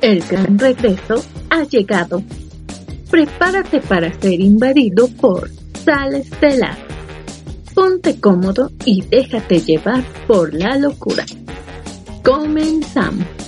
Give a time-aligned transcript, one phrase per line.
[0.00, 2.22] El gran regreso ha llegado.
[3.10, 5.48] Prepárate para ser invadido por
[5.84, 6.76] Sal Estelar.
[7.74, 11.24] Ponte cómodo y déjate llevar por la locura.
[12.24, 13.41] Comenzamos.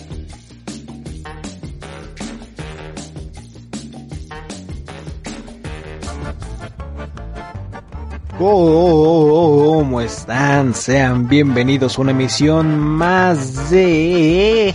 [8.47, 10.75] ¿Cómo están?
[10.75, 14.75] Sean bienvenidos a una emisión más de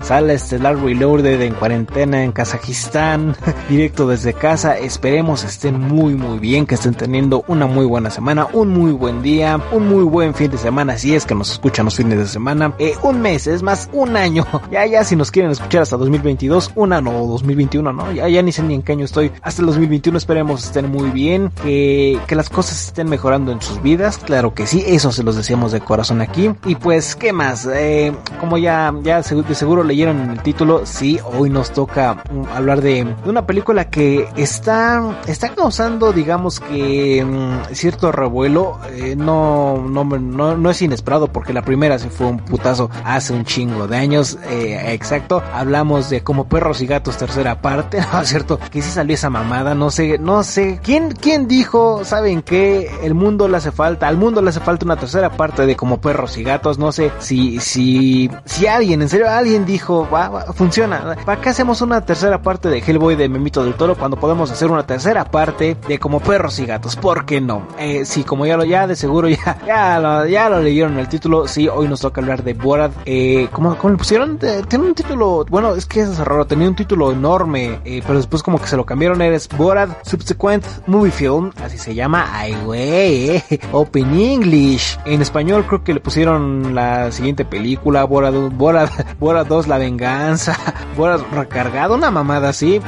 [0.00, 3.36] Sala Estelar Reloaded en cuarentena en Kazajistán,
[3.68, 4.78] directo desde casa.
[4.78, 9.20] Esperemos estén muy muy bien, que estén teniendo una muy buena semana, un muy buen
[9.20, 12.26] día, un muy buen fin de semana, si es que nos escuchan los fines de
[12.26, 14.46] semana, eh, un mes, es más, un año.
[14.70, 18.12] Ya ya si nos quieren escuchar hasta 2022, un año o 2021, ¿no?
[18.12, 19.32] Ya ya ni sé ni en qué año estoy.
[19.42, 23.82] Hasta el 2021 esperemos estén muy bien, que, que las cosas estén mejorando en sus
[23.82, 26.52] vidas, claro que sí, eso se los deseamos de corazón aquí.
[26.66, 27.66] Y pues, ¿qué más?
[27.66, 32.44] Eh, como ya, ya de seguro leyeron en el título, sí, hoy nos toca mm,
[32.54, 39.16] hablar de, de una película que está, está causando, digamos que, mm, cierto revuelo, eh,
[39.16, 43.44] no, no, no, no es inesperado porque la primera se fue un putazo hace un
[43.44, 48.28] chingo de años, eh, exacto, hablamos de como perros y gatos tercera parte, ¿no es
[48.28, 48.60] cierto?
[48.70, 53.14] Que sí salió esa mamada, no sé, no sé, ¿quién, quién dijo, saben que el
[53.14, 56.36] mundo le hace falta, al mundo le hace falta una tercera parte de como perros
[56.36, 61.16] y gatos, no sé si, si, si alguien, en serio, alguien dijo, va, va, funciona,
[61.24, 64.70] ¿para qué hacemos una tercera parte de Hellboy de Memito del Toro cuando podemos hacer
[64.70, 66.96] una tercera parte de como perros y gatos?
[66.96, 67.66] ¿Por qué no?
[67.78, 71.08] Eh, sí, como ya lo, ya de seguro ya, ya lo, ya lo leyeron el
[71.08, 74.38] título, sí, hoy nos toca hablar de Borat, eh, ¿cómo, cómo le pusieron?
[74.42, 78.18] Eh, tiene un título, bueno, es que es raro, tenía un título enorme, eh, pero
[78.18, 82.56] después como que se lo cambiaron, eres Borat Subsequent Movie Film, así se llama, ay
[82.64, 88.90] güey, eh, Open English, en español creo que le pusieron la siguiente película, Borat, Borat,
[89.18, 90.56] Borat 2, La Venganza,
[90.96, 92.82] Borat Recargado, una mamada así, eh,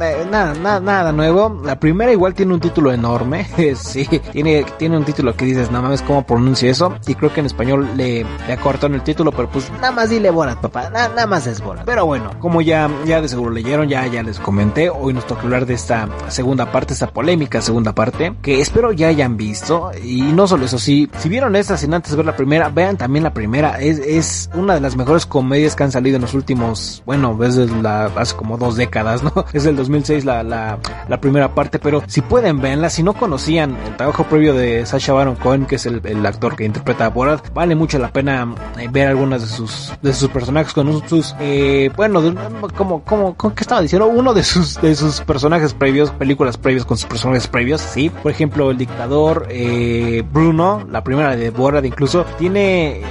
[0.00, 4.96] eh, nada, nada, nada nuevo, la primera igual tiene un título enorme, sí, tiene, tiene
[4.96, 6.94] un título que dices, no mames, ¿cómo pronuncia eso?
[7.06, 10.30] Y creo que en español le, le acortaron el título, pero pues nada más dile
[10.30, 11.84] Borat, papá, nada, nada más es Borat.
[11.84, 15.42] Pero bueno, como ya, ya de seguro leyeron, ya, ya les comenté, hoy nos toca
[15.42, 20.22] hablar de esta segunda parte, esta polémica segunda parte, que espero ya hayan visto, y
[20.22, 23.34] no solo eso, sí, si vieron esta sin antes ver la primera, vean también la
[23.34, 27.36] primera, es, es una de las mejores comedias que han salido en los últimos, bueno,
[27.38, 29.32] desde la, hace como dos décadas, ¿no?
[29.52, 33.76] Es del 2006 la, la, la primera parte, pero si pueden verla, si no conocían
[33.86, 37.08] el trabajo previo de Sacha Baron Cohen, que es el, el actor que interpreta a
[37.10, 41.34] Borat, vale mucho la pena eh, ver algunas de sus, de sus personajes con sus,
[41.40, 42.34] eh, bueno, de,
[42.76, 44.06] como, como, ¿qué estaba diciendo?
[44.06, 48.30] Uno de sus, de sus personajes previos, películas previas con sus personajes previos, sí, por
[48.30, 53.02] ejemplo, el dictador, eh, Bruno, la primera de Borat incluso, tiene,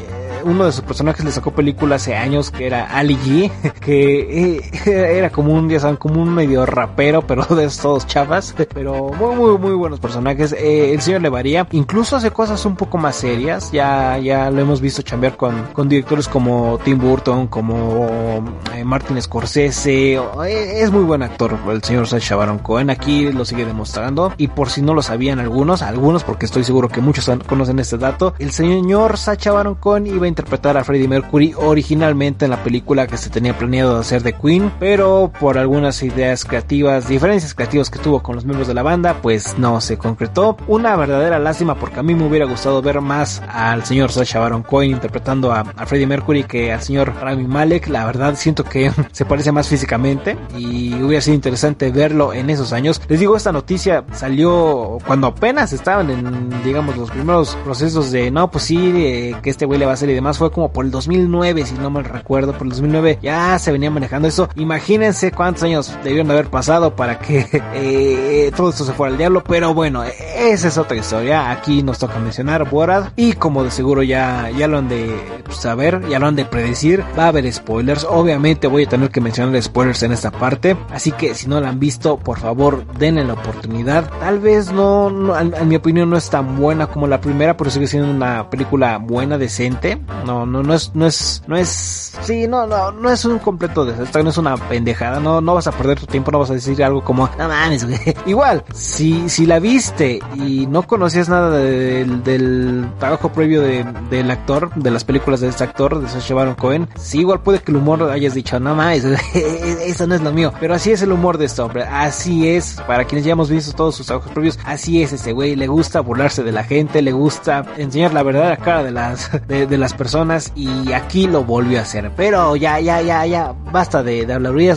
[0.46, 5.18] uno de sus personajes le sacó película hace años que era Ali G, que eh,
[5.18, 9.36] era como un, ya saben, como un medio rapero, pero de todos chavas, pero muy,
[9.36, 10.54] muy, muy buenos personajes.
[10.54, 14.62] Eh, el señor le varía, incluso hace cosas un poco más serias, ya, ya lo
[14.62, 21.04] hemos visto chambear con, con directores como Tim Burton, como eh, Martin Scorsese, es muy
[21.04, 24.94] buen actor el señor Sacha Baron Cohen, aquí lo sigue demostrando, y por si no
[24.94, 29.52] lo sabían algunos, algunos porque estoy seguro que muchos conocen este dato, el señor Sacha
[29.52, 33.58] Baron Cohen iba a interpretar a Freddie Mercury originalmente en la película que se tenía
[33.58, 38.44] planeado hacer de Queen, pero por algunas ideas creativas, diferencias creativas que tuvo con los
[38.44, 40.58] miembros de la banda, pues no se concretó.
[40.68, 44.64] Una verdadera lástima porque a mí me hubiera gustado ver más al señor Sacha Baron
[44.64, 47.88] Cohen interpretando a, a Freddie Mercury que al señor Rami Malek.
[47.88, 52.74] La verdad siento que se parece más físicamente y hubiera sido interesante verlo en esos
[52.74, 53.02] años.
[53.08, 58.52] Les digo, esta noticia salió cuando apenas estaban en, digamos, los primeros procesos de, no,
[58.52, 60.86] pues sí, de, que este güey le va a hacer y demás fue como por
[60.86, 64.50] el 2009, si no me recuerdo, por el 2009 ya se venía manejando eso.
[64.56, 69.18] Imagínense cuántos años debieron de haber pasado para que eh, todo esto se fuera al
[69.18, 71.52] diablo, pero bueno, esa es otra historia.
[71.52, 75.16] Aquí nos toca mencionar Borat y como de seguro ya, ya lo han de
[75.50, 78.06] saber, ya lo han de predecir, va a haber spoilers.
[78.10, 81.70] Obviamente voy a tener que mencionar spoilers en esta parte, así que si no la
[81.70, 84.10] han visto, por favor denle la oportunidad.
[84.20, 87.70] Tal vez no, no en mi opinión no es tan buena como la primera, pero
[87.70, 92.48] sigue siendo una película buena, decente No, no, no es, no es, no es, sí,
[92.48, 95.72] no, no, no es un completo desastre, no es una pendejada, no, no vas a
[95.72, 97.86] perder tu tiempo, no vas a decir algo como, no mames,
[98.26, 104.32] Igual, si, si la viste y no conocías nada del, del trabajo previo de, del
[104.32, 107.72] actor, de las películas de este actor, de Sacha Baron Cohen, sí, igual puede que
[107.72, 109.04] el humor hayas dicho, no mames,
[109.34, 112.78] eso no es lo mío, pero así es el humor de este hombre, así es,
[112.88, 116.02] para quienes ya hemos visto todos sus trabajos previos, así es ese güey, le gusta
[116.02, 120.52] burlarse de la gente, le gusta enseñar la verdadera cara de las, de, las personas
[120.56, 124.36] y aquí lo volvió a hacer, pero ya, ya, ya, ya, basta de, de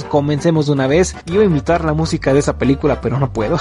[0.09, 3.56] comencemos de una vez, iba a imitar la música de esa película, pero no puedo,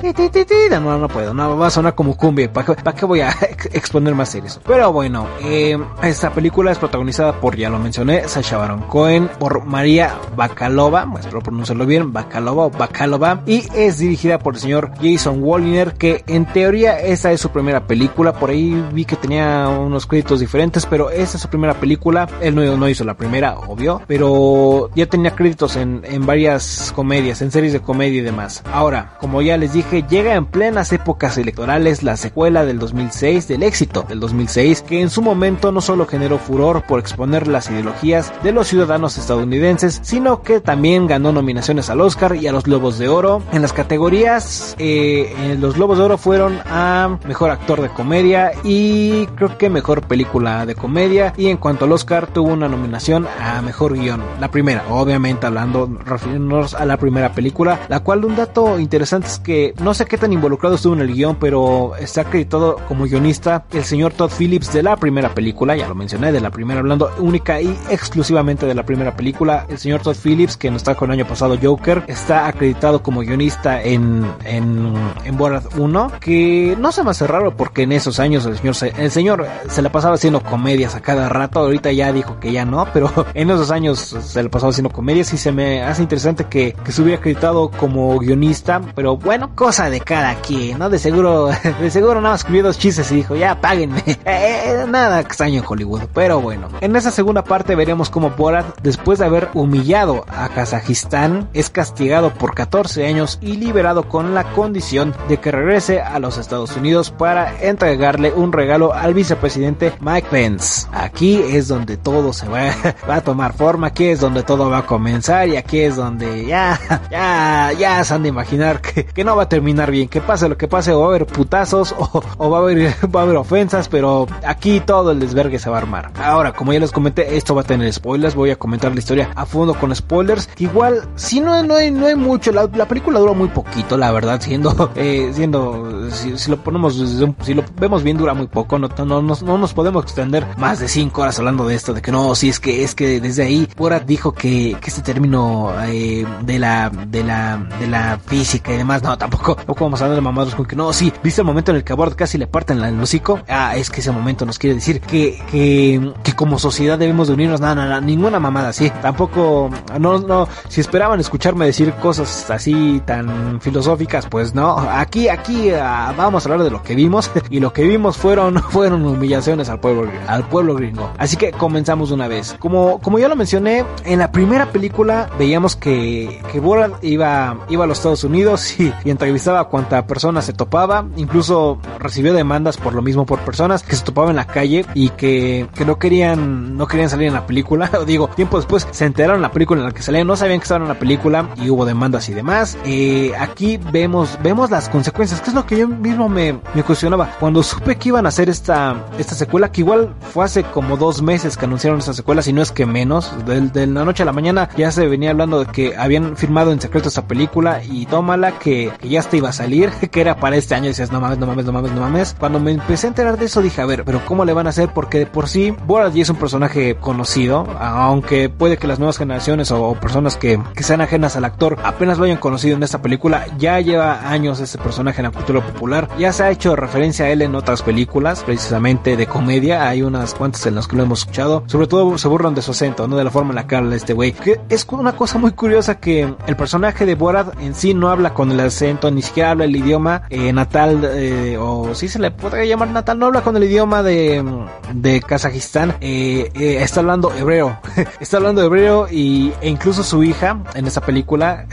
[0.70, 3.30] no, no puedo, no, va a sonar como cumbia, ¿para qué voy a
[3.72, 4.60] exponer más series?
[4.66, 9.64] Pero bueno, eh, esta película es protagonizada por, ya lo mencioné, Sasha Baron Cohen, por
[9.64, 15.42] María Bacalova, espero pronunciarlo bien, Bacalova o Bacalova, y es dirigida por el señor Jason
[15.42, 20.06] Walliner, que en teoría esta es su primera película, por ahí vi que tenía unos
[20.06, 24.90] créditos diferentes, pero esta es su primera película, él no, hizo la primera, obvio, pero
[24.94, 28.62] ya tenía créditos en, varias comedias, en series de comedia y demás.
[28.70, 33.62] Ahora, como ya les dije, llega en plenas épocas electorales la secuela del 2006 del
[33.62, 38.30] éxito del 2006, que en su momento no solo generó furor por exponer las ideologías
[38.42, 42.98] de los ciudadanos estadounidenses, sino que también ganó nominaciones al Oscar y a los Globos
[42.98, 43.42] de Oro.
[43.50, 49.24] En las categorías, eh, los Globos de Oro fueron a Mejor Actor de Comedia y
[49.36, 51.32] creo que Mejor Película de Comedia.
[51.38, 54.22] Y en cuanto al Oscar, tuvo una nominación a Mejor Guión.
[54.38, 59.38] La primera, obviamente hablando, refiriéndonos a la primera película, la cual un dato interesante es
[59.38, 63.64] que no sé qué tan involucrado estuvo en el guion, pero está acreditado como guionista
[63.72, 67.10] el señor Todd Phillips de la primera película, ya lo mencioné, de la primera, hablando
[67.18, 69.66] única y exclusivamente de la primera película.
[69.68, 73.82] El señor Todd Phillips, que nos con el año pasado Joker, está acreditado como guionista
[73.82, 74.92] en, en,
[75.24, 78.74] en Borat 1, que no se me hace raro porque en esos años el señor,
[78.74, 80.40] se, el señor se la pasaba haciendo
[80.72, 84.42] comedias a cada rato, ahorita ya dijo que ya no, pero en esos años se
[84.42, 88.18] la pasaba haciendo comedias y se me hace interesante que, que se hubiera acreditado como
[88.18, 90.88] guionista, pero bueno, cosa de cada quien, ¿no?
[90.88, 94.02] De seguro, de seguro nada más escribió dos chistes y dijo, ya páguenme.
[94.24, 96.68] Eh, nada extraño en Hollywood, pero bueno.
[96.80, 102.32] En esa segunda parte veremos cómo Borat, después de haber humillado a Kazajistán, es castigado
[102.32, 107.10] por 14 años y liberado con la condición de que regrese a los Estados Unidos
[107.10, 110.61] para entregarle un regalo al vicepresidente Mike Pence.
[110.92, 112.60] Aquí es donde todo se va,
[113.08, 116.46] va a tomar forma, aquí es donde todo va a comenzar y aquí es donde
[116.46, 116.78] ya,
[117.10, 120.56] ya, ya se han de imaginar que, no va a terminar bien, que pase lo
[120.56, 121.94] que pase, o va a haber putazos
[122.38, 125.76] o, va a haber, va a haber ofensas, pero aquí todo el desvergue se va
[125.76, 126.12] a armar.
[126.22, 129.30] Ahora, como ya les comenté, esto va a tener spoilers, voy a comentar la historia
[129.34, 130.48] a fondo con spoilers.
[130.58, 134.40] Igual, si no, no hay, no hay mucho, la, película dura muy poquito, la verdad,
[134.40, 136.96] siendo, eh, siendo, si, lo ponemos,
[137.42, 138.88] si lo vemos bien, dura muy poco, no,
[139.22, 142.60] nos podemos extender más de 5 horas hablando de esto, de que no, si es
[142.60, 147.24] que, es que desde ahí, Borat dijo que, que este término eh, de la, de
[147.24, 150.76] la, de la física y demás, no, tampoco, tampoco vamos a darle mamados con que
[150.76, 153.40] no, sí, viste el momento en el que a Borat casi le parten el hocico,
[153.48, 157.34] ah, es que ese momento nos quiere decir que, que, que como sociedad debemos de
[157.34, 163.02] unirnos, nada, nada, ninguna mamada, sí, tampoco, no, no, si esperaban escucharme decir cosas así
[163.04, 167.60] tan filosóficas, pues no, aquí, aquí ah, vamos a hablar de lo que vimos y
[167.60, 171.10] lo que vimos fueron, fueron humillaciones al pueblo, al pueblo gringo.
[171.18, 172.56] Así que comenzamos una vez.
[172.58, 177.84] Como, como ya lo mencioné, en la primera película veíamos que, que Borat iba, iba
[177.84, 182.94] a los Estados Unidos y, entrevistaba a cuanta persona se topaba, incluso recibió demandas por
[182.94, 186.76] lo mismo por personas que se topaban en la calle y que, que no querían,
[186.76, 187.90] no querían salir en la película.
[188.06, 190.64] Digo, tiempo después se enteraron en la película en la que salían, no sabían que
[190.64, 192.78] estaban en la película y hubo demandas y demás.
[192.84, 197.30] Eh, aquí vemos, vemos las consecuencias, que es lo que yo mismo me, me cuestionaba.
[197.38, 201.20] Cuando supe que iban a hacer esta, esta secuela, que igual fue hace como dos
[201.20, 204.32] meses que anunciaron esta secuela, si no es que menos, de, la noche a la
[204.32, 208.58] mañana ya se venía hablando de que habían firmado en secreto esta película y tómala
[208.58, 211.38] que, ya hasta iba a salir, que era para este año y dices, no mames,
[211.38, 212.36] no mames, no mames, no mames.
[212.38, 214.70] Cuando me empecé a enterar de eso dije, a ver, pero ¿cómo le van a
[214.70, 214.90] hacer?
[214.94, 219.18] Porque de por sí, Borat ya es un personaje conocido, aunque puede que las nuevas
[219.18, 223.02] generaciones o, personas que, que, sean ajenas al actor apenas lo hayan conocido en esta
[223.02, 227.26] película, ya lleva años este personaje en la cultura popular, ya se ha hecho referencia
[227.26, 231.04] a él en otras películas, precisamente de comedia, hay unas cuantas en las que lo
[231.04, 233.66] hemos escuchado, sobre todo se burlan de su acento, no de la forma en la
[233.66, 237.58] que habla este güey, que es una cosa muy curiosa que el personaje de Borat
[237.60, 241.56] en sí no habla con el acento, ni siquiera habla el idioma eh, natal, eh,
[241.58, 244.44] o si se le podría llamar natal, no habla con el idioma de,
[244.92, 247.78] de Kazajistán, eh, está hablando hebreo,
[248.20, 251.66] está hablando hebreo y, e incluso su hija en esa película,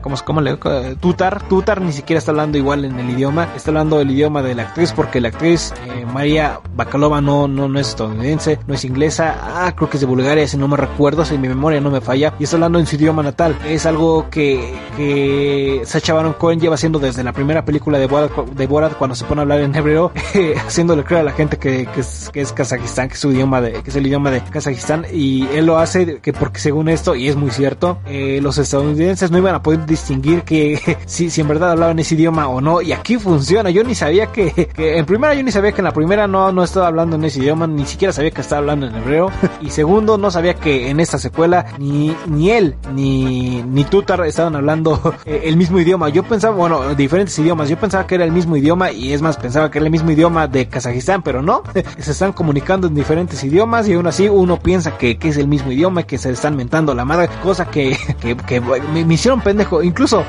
[0.00, 0.56] ¿cómo, cómo le
[1.00, 4.54] Tutar, Tutar ni siquiera está hablando igual en el idioma, está hablando el idioma de
[4.54, 5.74] la actriz porque la actriz
[6.12, 6.60] María
[7.02, 10.56] No, no, no es estadounidense, no es inglesa, ah, creo que es de Bulgaria, si
[10.56, 13.22] no me recuerdo, si mi memoria no me falla, y está hablando en su idioma
[13.22, 13.56] natal.
[13.66, 18.32] Es algo que, que Sacha Baron Cohen lleva haciendo desde la primera película de Borat,
[18.32, 20.12] de Borat cuando se pone a hablar en hebreo,
[20.66, 23.72] haciéndole creer a la gente que, es, que es Kazajistán, que es su idioma de,
[23.82, 27.28] que es el idioma de Kazajistán, y él lo hace que porque según esto, y
[27.28, 31.48] es muy cierto, eh, los estadounidenses no iban a poder distinguir que si, si en
[31.48, 35.04] verdad hablaban ese idioma o no, y aquí funciona, yo ni sabía que, que en
[35.04, 37.66] primera yo ni sabía que en la primera no, no estaba hablando en ese idioma,
[37.66, 39.30] ni siquiera sabía que estaba hablando en hebreo,
[39.60, 44.54] y segundo, no sabía que en esta secuela ni, ni él, ni, ni Tutar estaban
[44.56, 48.32] hablando eh, el mismo idioma, yo pensaba, bueno, diferentes idiomas, yo pensaba que era el
[48.32, 51.62] mismo idioma, y es más, pensaba que era el mismo idioma de Kazajistán, pero no,
[51.98, 55.48] se están comunicando en diferentes idiomas, y aún así uno piensa que, que es el
[55.48, 57.96] mismo idioma, que se están mentando la madre, cosa que,
[58.46, 60.24] que, me hicieron pendejo, incluso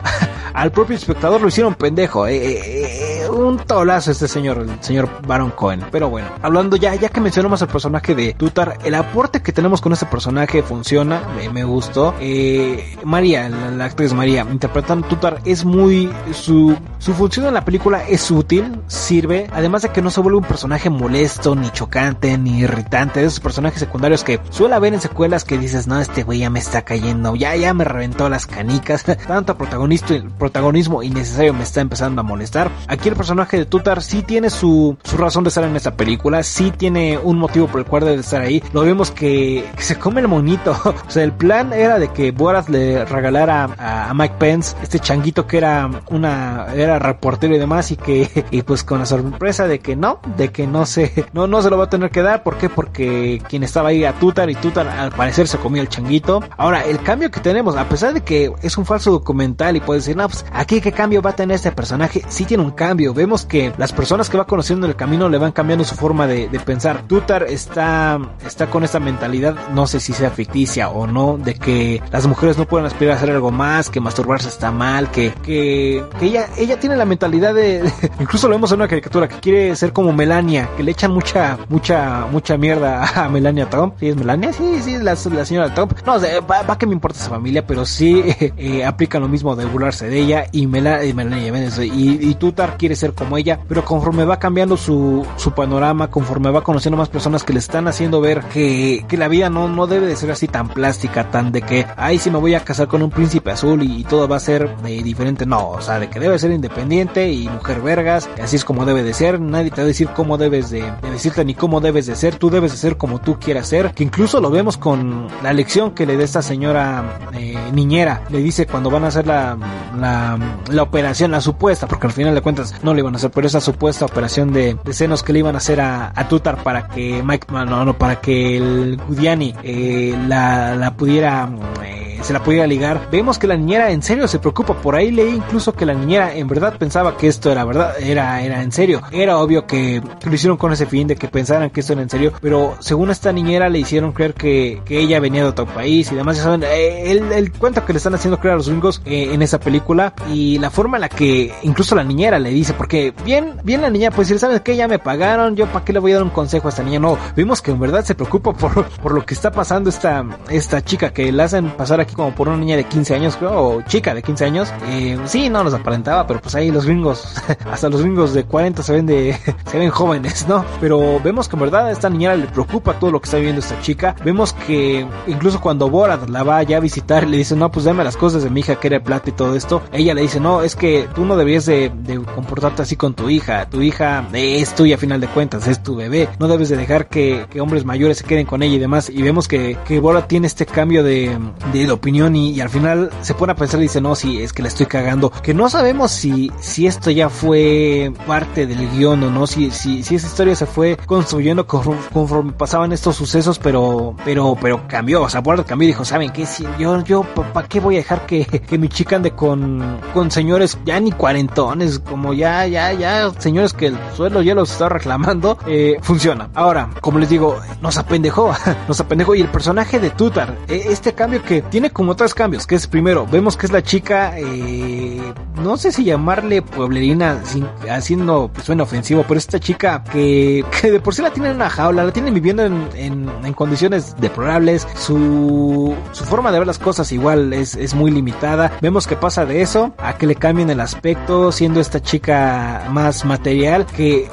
[0.53, 2.27] al propio espectador lo hicieron pendejo.
[2.27, 5.83] Eh, eh, eh, un tolazo este señor, el señor Baron Cohen.
[5.91, 9.81] Pero bueno, hablando ya, ya que mencionamos el personaje de Tutar, el aporte que tenemos
[9.81, 11.21] con este personaje funciona,
[11.51, 12.13] me, gustó.
[12.19, 16.11] Eh, María, la, la, actriz María, interpretando Tutar, es muy.
[16.31, 20.37] Su, su función en la película es útil, sirve, además de que no se vuelve
[20.37, 25.01] un personaje molesto, ni chocante, ni irritante, de esos personajes secundarios que suele haber en
[25.01, 28.45] secuelas que dices, no, este güey ya me está cayendo, ya, ya me reventó las
[28.45, 32.71] canicas, tanto protagonista, protagonismo innecesario me está empezando a molestar.
[32.87, 36.44] Aquí el personaje de Tutar sí tiene su, su razón de estar en esta película,
[36.44, 38.62] sí tiene un motivo por el cual debe estar ahí.
[38.74, 40.72] Lo vemos que, se come el monito.
[40.84, 45.00] o sea, el plan era de que Borat le regalara a, a, Mike Pence este
[45.00, 49.68] changuito que era una, era reportero y demás y que, y pues con la sorpresa
[49.68, 52.24] de que no, de que no se, no, no se lo va a tener que
[52.24, 52.44] dar.
[52.44, 52.68] ¿Por qué?
[52.68, 56.44] Porque quien estaba ahí a Tutar y Tutar al parecer se comió el changuito.
[56.58, 60.01] Ahora, el cambio que tenemos, a pesar de que es un falso documental y puede
[60.01, 63.12] decir, no, pues aquí qué cambio va a tener este personaje, sí tiene un cambio.
[63.13, 66.27] Vemos que las personas que va conociendo en el camino le van cambiando su forma
[66.27, 67.03] de, de pensar.
[67.08, 72.01] Tutar está, está con esta mentalidad, no sé si sea ficticia o no, de que
[72.12, 76.03] las mujeres no pueden aspirar a hacer algo más, que masturbarse está mal, que, que,
[76.22, 77.84] ella, ella tiene la mentalidad de,
[78.20, 81.58] incluso lo vemos en una caricatura, que quiere ser como Melania, que le echan mucha,
[81.70, 83.96] mucha, mucha mierda a Melania Trump.
[84.00, 84.53] ¿Sí es Melania?
[84.53, 85.93] Sí, sí, la, la señora Trump.
[86.05, 88.24] No, va, va, que me importa esa familia, pero sí
[88.58, 92.92] eh, lo mismo de burlarse de ella y, Mela, y Melania y, y Tutar quiere
[92.95, 97.43] ser como ella, pero conforme va cambiando su, su panorama, conforme va conociendo más personas
[97.43, 100.47] que le están haciendo ver que, que la vida no, no debe de ser así
[100.47, 103.83] tan plástica, tan de que, ay, si me voy a casar con un príncipe azul
[103.83, 107.31] y, todo va a ser eh, diferente, no, o sea, de que debe ser independiente
[107.31, 110.38] y mujer vergas, así es como debe de ser, nadie te va a decir cómo
[110.38, 113.39] debes de, de decirte ni cómo debes de ser, tú debes de ser como tú
[113.39, 117.57] quieras ser, que incluso lo vemos con la lección que le da esta señora eh,
[117.73, 119.57] niñera, le dice cuando van a hacer la,
[119.97, 120.38] la,
[120.69, 123.47] la operación, la supuesta, porque al final de cuentas no le iban a hacer, pero
[123.47, 126.87] esa supuesta operación de, de senos que le iban a hacer a, a Tutar para
[126.87, 131.49] que Mike, no, no, para que el Gudiani eh, la, la pudiera
[131.83, 133.09] eh, se la pudiera ligar.
[133.11, 134.73] Vemos que la niñera en serio se preocupa.
[134.75, 138.41] Por ahí leí incluso que la niñera en verdad pensaba que esto era verdad, era,
[138.41, 139.01] era en serio.
[139.11, 142.09] Era obvio que lo hicieron con ese fin de que pensaran que esto era en
[142.09, 142.33] serio.
[142.41, 146.15] Pero según esta niñera le hicieron creer que, que ella venía de otro país y
[146.15, 146.37] demás.
[146.37, 149.33] Ya saben, eh, el, el, cuento que le están haciendo creer a los gringos eh,
[149.33, 153.13] en esa película y la forma en la que incluso la niñera le dice, porque
[153.24, 154.75] bien, bien la niña puede decir, ¿sabes qué?
[154.75, 157.00] Ya me pagaron, yo para qué le voy a dar un consejo a esta niña.
[157.00, 160.84] No, vimos que en verdad se preocupa por, por lo que está pasando esta, esta
[160.84, 163.82] chica que la hacen pasar aquí como por una niña de 15 años, creo, o
[163.84, 164.74] chica de 15 años.
[164.88, 167.36] Eh, sí, no nos aparentaba, pero pues ahí los gringos,
[167.72, 169.38] hasta los gringos de 40 se ven de,
[169.72, 170.65] se ven jóvenes, ¿no?
[170.82, 173.60] Pero vemos que en verdad a esta niñera le preocupa todo lo que está viviendo
[173.60, 174.15] esta chica.
[174.24, 178.03] Vemos que incluso cuando Borat la va ya a visitar, le dice, no, pues dame
[178.03, 179.82] las cosas de mi hija que era plata y todo esto.
[179.92, 183.29] Ella le dice, no, es que tú no debías de, de comportarte así con tu
[183.29, 183.67] hija.
[183.70, 186.29] Tu hija es tuya a final de cuentas, es tu bebé.
[186.39, 189.10] No debes de dejar que, que hombres mayores se queden con ella y demás.
[189.10, 191.38] Y vemos que, que Borat tiene este cambio de,
[191.72, 194.53] de, opinión y, y, al final se pone a pensar y dice, no, sí, es
[194.53, 195.29] que la estoy cagando.
[195.29, 200.03] Que no sabemos si, si esto ya fue parte del guion o no, si, si,
[200.03, 205.24] si esa historia se fue construyendo conforme, conforme pasaban estos sucesos, pero, pero, pero cambió.
[205.24, 206.46] O sea, Borat cambió y dijo, ¿saben qué?
[206.46, 210.32] Si yo, yo, ¿para qué voy a dejar que, que mi chica ande con, con
[210.32, 214.89] señores ya ni cuarentones, como ya, ya, ya, señores que el suelo ya los está
[214.89, 215.57] reclamando?
[215.67, 216.50] Eh, funciona.
[216.53, 218.53] Ahora, como les digo, nos apendejó,
[218.88, 222.65] nos apendejó y el personaje de Tutar, este cambio que tiene tiene como tres cambios,
[222.65, 225.22] que es primero, vemos que es la chica, eh,
[225.62, 230.91] no sé si llamarle pueblerina, sin, haciendo, pues suena ofensivo, pero esta chica que, que
[230.91, 234.15] de por sí la tienen en una jaula, la tienen viviendo en, en, en condiciones
[234.17, 239.17] deplorables, su, su forma de ver las cosas igual es, es muy limitada, vemos que
[239.17, 242.42] pasa de eso a que le cambien el aspecto, siendo esta chica
[242.89, 244.29] más material, que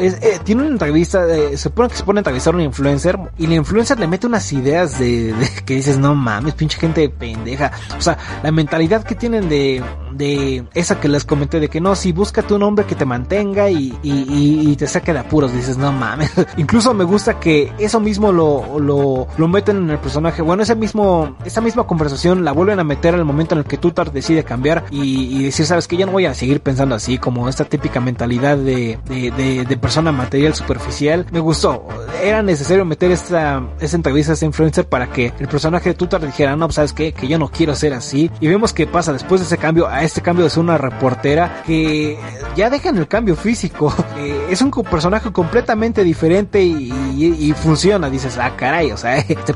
[0.00, 3.46] eh, tiene una entrevista, se supone que se pone a entrevistar a un influencer y
[3.46, 7.72] la influencer le mete unas ideas de, que dices, no mames, pinche gente pendeja.
[7.96, 11.94] O sea, la mentalidad que tienen de, de esa que les comenté de que no,
[11.94, 15.92] si búscate un hombre que te mantenga y, y, te saque de apuros, dices, no
[15.92, 16.32] mames.
[16.56, 20.42] Incluso me gusta que eso mismo lo, lo, lo meten en el personaje.
[20.42, 23.76] Bueno, ese mismo, esa misma conversación la vuelven a meter al momento en el que
[23.76, 27.48] Tutar decide cambiar y decir, sabes que ya no voy a seguir pensando así, como
[27.50, 31.26] esta típica mentalidad de, de, persona material superficial.
[31.30, 31.86] Me gustó.
[32.22, 36.24] Era necesario meter esta, esta entrevista a este influencer para que el personaje de Tutar
[36.24, 38.30] dijera, no, pues sabes qué, que yo no quiero ser así.
[38.40, 41.62] Y vemos que pasa después de ese cambio a este cambio de ser una reportera
[41.66, 42.18] que
[42.56, 43.92] ya dejan el cambio físico.
[44.20, 48.10] Eh, es un personaje completamente diferente y, funciona.
[48.10, 49.54] Dices, ah, caray, o sea, este,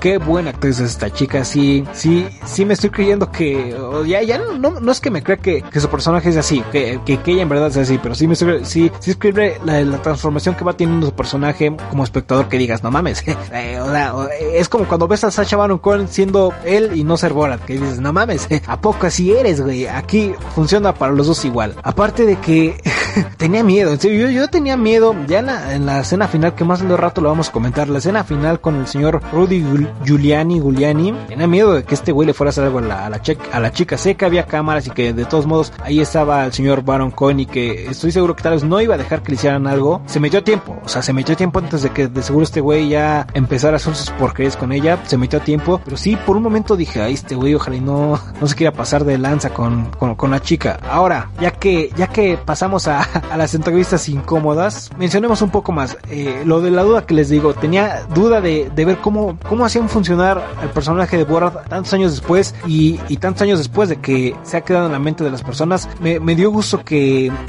[0.00, 1.44] qué buena actriz es esta chica.
[1.44, 3.76] Sí, sí, sí me estoy creyendo que,
[4.06, 7.00] ya, ya no, no, es que me crea que, que su personaje es así, que,
[7.28, 10.00] que, ella en verdad es así, pero sí me estoy, sí, sí escribe la, la
[10.02, 14.14] transformación que va teniendo su personaje como espectador que digas, no mames, eh, sea,
[14.54, 17.74] es como cuando ves a Sacha Baron Cohen siendo él y no ser Borat, que
[17.74, 19.86] dices, no mames, ¿a poco así eres, güey?
[19.86, 21.74] Aquí funciona para los dos igual.
[21.82, 22.80] Aparte de que
[23.36, 26.96] tenía miedo, yo, yo tenía miedo, ya en la, en escena final, que más de
[26.96, 29.64] rato lo vamos a comentar, la escena final con el señor Rudy
[30.04, 33.06] Giuliani, Giuliani, tenía miedo de que este güey le fuera a hacer algo a la,
[33.06, 33.20] a la,
[33.52, 33.96] a la chica.
[33.98, 37.07] Que había cámaras y que de todos modos ahí estaba el señor Baron
[37.38, 40.00] Y que estoy seguro que tal vez no iba a dejar que le hicieran algo.
[40.06, 42.88] Se metió tiempo, o sea, se metió tiempo antes de que de seguro este güey
[42.88, 45.02] ya empezara a hacer sus porquerías con ella.
[45.06, 47.80] Se metió a tiempo, pero sí, por un momento dije, ay, este güey ojalá y
[47.80, 50.78] no, no se quiera pasar de lanza con, con, la chica.
[50.90, 55.96] Ahora, ya que, ya que pasamos a, a las entrevistas incómodas, mencionemos un poco más.
[56.10, 59.64] Eh, lo de la duda que les digo, tenía duda de, de ver cómo, cómo
[59.64, 63.96] hacían funcionar el personaje de Borat tantos años después y, y, tantos años después de
[63.96, 65.88] que se ha quedado en la mente de las personas.
[66.00, 66.97] Me, me dio gusto que,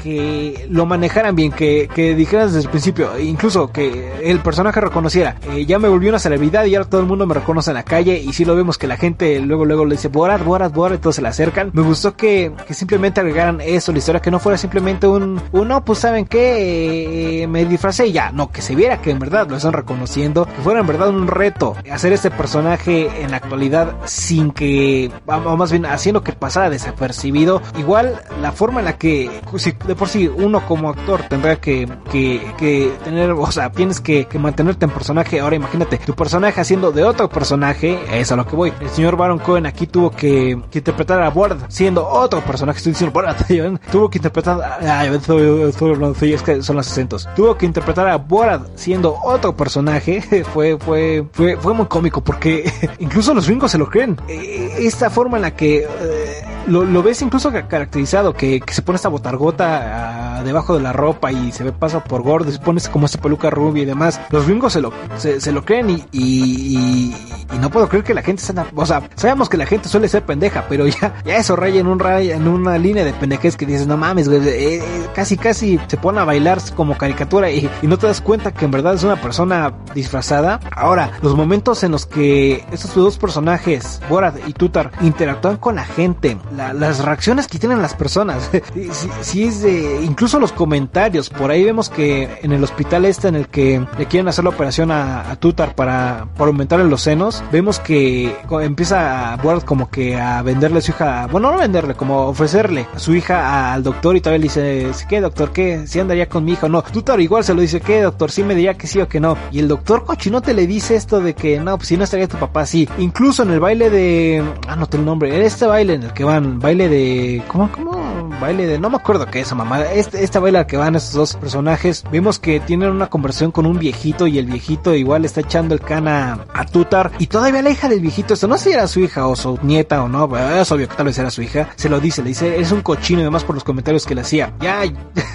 [0.02, 5.36] que lo manejaran bien, que, que dijeran desde el principio, incluso que el personaje reconociera,
[5.52, 7.82] eh, ya me volvió una celebridad y ahora todo el mundo me reconoce en la
[7.82, 11.00] calle y si lo vemos que la gente luego luego le dice Borat, Borat, Borat,
[11.00, 11.70] todos se le acercan.
[11.72, 15.68] Me gustó que, que simplemente agregaran eso, la historia, que no fuera simplemente un, un
[15.68, 19.48] no, pues saben que eh, me disfracé ya, no, que se viera que en verdad
[19.48, 23.96] lo están reconociendo, que fuera en verdad un reto hacer este personaje en la actualidad
[24.04, 27.62] sin que, vamos más bien haciendo que pasara desapercibido.
[27.78, 29.39] Igual la forma en la que,
[29.86, 34.84] de por sí uno como actor tendrá que, que, tener, o sea, tienes que, mantenerte
[34.84, 35.40] en personaje.
[35.40, 38.72] Ahora imagínate, tu personaje haciendo de otro personaje, es a lo que voy.
[38.80, 42.92] El señor Baron Cohen aquí tuvo que, que interpretar a Ward siendo otro personaje, estoy
[42.92, 43.46] diciendo Borat,
[43.92, 47.28] tuvo que interpretar, ay, estoy, estoy, es que son los acentos.
[47.36, 52.70] Tuvo que interpretar a Borat siendo otro personaje, fue, fue, fue, fue muy cómico porque
[52.98, 54.16] incluso los gringos se lo creen.
[54.28, 56.29] Esta forma en la que eh,
[56.66, 60.92] lo, lo, ves incluso caracterizado, que, que se pone esta botargota uh, debajo de la
[60.92, 64.20] ropa y se ve pasa por gordo, se pone como esta peluca rubia y demás.
[64.30, 67.14] Los gringos se lo, se, lo creen y, y,
[67.60, 70.24] no puedo creer que la gente sea, o sea, sabemos que la gente suele ser
[70.24, 73.66] pendeja, pero ya, ya eso raya en un raya, en una línea de pendejez que
[73.66, 74.82] dices, no mames, güey, eh, eh,
[75.14, 78.64] casi casi se pone a bailar como caricatura y, y, no te das cuenta que
[78.64, 80.60] en verdad es una persona disfrazada.
[80.74, 85.84] Ahora, los momentos en los que estos dos personajes, Borat y Tutar, interactúan con la
[85.84, 88.50] gente, la, las reacciones que tienen las personas,
[88.92, 93.28] si, si, es de, incluso los comentarios, por ahí vemos que en el hospital este
[93.28, 97.02] en el que le quieren hacer la operación a, a Tutar para, para aumentarle los
[97.02, 101.58] senos, vemos que empieza a Borat como que a venderle a su hija, bueno, no
[101.58, 105.52] venderle, como ofrecerle a su hija al doctor y todavía le dice, ¿qué doctor?
[105.52, 105.86] ¿Qué?
[105.86, 106.68] ¿Si andaría con mi hijo?
[106.68, 108.30] No, Tutar igual se lo dice, ¿qué doctor?
[108.30, 109.36] Sí me diría que sí o que no.
[109.50, 112.38] Y el doctor cochinote le dice esto de que no, pues si no estaría tu
[112.38, 112.88] papá, sí.
[112.98, 116.24] Incluso en el baile de, ah, no el nombre, en este baile en el que
[116.24, 117.99] van, baile de, ¿cómo, cómo?
[118.40, 119.82] Baile de, no me acuerdo qué es esa mamá.
[119.82, 123.78] Este, baile al que van estos dos personajes, vemos que tienen una conversación con un
[123.78, 127.88] viejito y el viejito igual está echando el cana a Tutar y todavía la hija
[127.88, 130.70] del viejito, esto no sé si era su hija o su nieta o no, es
[130.72, 133.20] obvio que tal vez era su hija, se lo dice, le dice, es un cochino
[133.20, 134.52] y demás por los comentarios que le hacía.
[134.60, 134.82] Ya,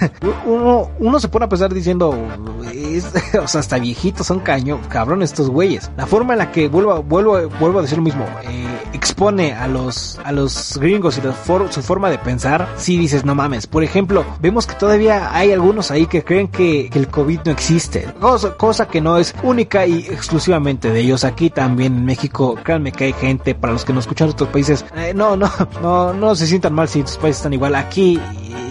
[0.46, 2.10] uno, se pone a pensar diciendo,
[3.42, 5.90] o sea, hasta viejitos son caño, cabrón estos güeyes.
[5.96, 9.68] La forma en la que vuelvo, vuelvo, vuelvo a decir lo mismo, eh, expone a
[9.68, 11.22] los, a los gringos y
[11.70, 13.66] su forma de pensar, si dices, no mames.
[13.66, 18.06] Por ejemplo, vemos que todavía hay algunos ahí que creen que, el COVID no existe.
[18.56, 21.24] Cosa, que no es única y exclusivamente de ellos.
[21.24, 24.48] Aquí también en México, créanme que hay gente, para los que nos escuchan de otros
[24.48, 25.50] países, eh, no, no,
[25.82, 27.74] no, no se sientan mal si tus países están igual.
[27.74, 28.20] Aquí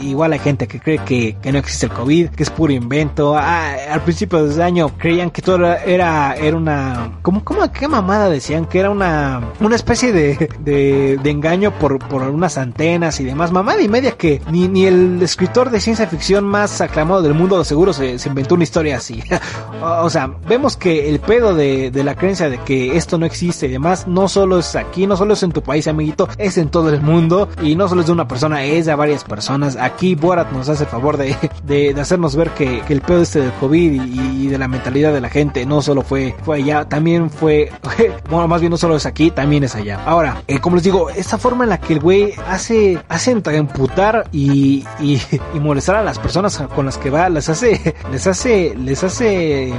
[0.01, 3.35] igual hay gente que cree que, no existe el COVID, que es puro invento.
[3.37, 8.29] Ah, al principio del año creían que todo era, era una, ¿cómo, cómo, qué mamada
[8.29, 8.65] decían?
[8.65, 13.51] Que era una, una especie de, de, engaño por, por unas antenas y demás.
[13.51, 17.57] Mamada y media que ni, ni el escritor de ciencia ficción más aclamado del mundo
[17.57, 19.23] de seguro se, se inventó una historia así.
[19.81, 23.67] o sea, vemos que el pedo de, de la creencia de que esto no existe
[23.67, 26.69] y demás, no solo es aquí, no solo es en tu país, amiguito, es en
[26.69, 29.77] todo el mundo y no solo es de una persona, es de varias personas.
[29.77, 33.41] Aquí Borat nos hace el favor de, de, hacernos ver que, que, el pedo este
[33.41, 37.29] del COVID y, de la mentalidad de la gente no solo fue, fue allá, también
[37.29, 37.71] fue,
[38.29, 40.03] bueno, más bien no solo es aquí, también es allá.
[40.05, 43.31] Ahora, eh, como les digo, esta forma en la que el güey hace, hace
[43.75, 45.21] emputar y, y,
[45.53, 49.73] y molestar a las personas con las que va, les hace, les hace, les hace,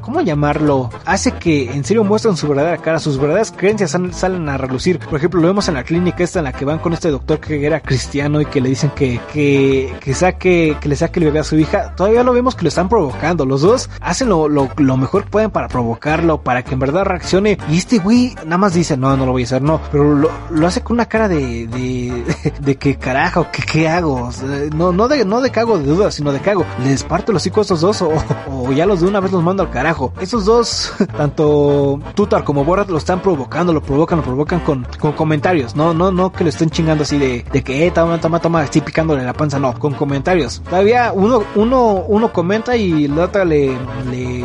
[0.00, 0.90] ¿cómo llamarlo?
[1.04, 4.98] Hace que en serio muestren su verdadera cara, sus verdaderas creencias salen, a relucir.
[4.98, 7.38] Por ejemplo, lo vemos en la clínica esta en la que van con este doctor
[7.40, 11.26] que era cristiano y que le dicen que, que, que saque, que le saque el
[11.26, 11.94] bebé a su hija.
[11.96, 13.46] Todavía lo vemos que lo están provocando.
[13.46, 17.58] Los dos hacen lo, lo, mejor que pueden para provocarlo, para que en verdad reaccione.
[17.68, 19.80] Y este güey nada más dice, no, no lo voy a hacer, no.
[19.92, 22.24] Pero lo, lo hace con una cara de, de,
[22.60, 23.25] de, que carajo,
[23.72, 24.30] qué hago.
[24.74, 26.64] No, no de, no de cago de dudas, sino de cago.
[26.84, 29.62] Les parto los hijos a estos dos o, ya los de una vez los mando
[29.62, 30.12] al carajo.
[30.20, 35.12] Esos dos, tanto Tutar como Borat lo están provocando, lo provocan, lo provocan con, con
[35.12, 35.76] comentarios.
[35.76, 38.64] No, no, no que lo estén chingando así de, de que, eh, toma, toma, toma,
[38.64, 39.58] estoy picándole la panza.
[39.58, 40.62] No, con comentarios.
[40.68, 43.76] Todavía uno, uno, uno comenta y la otra le,
[44.10, 44.44] le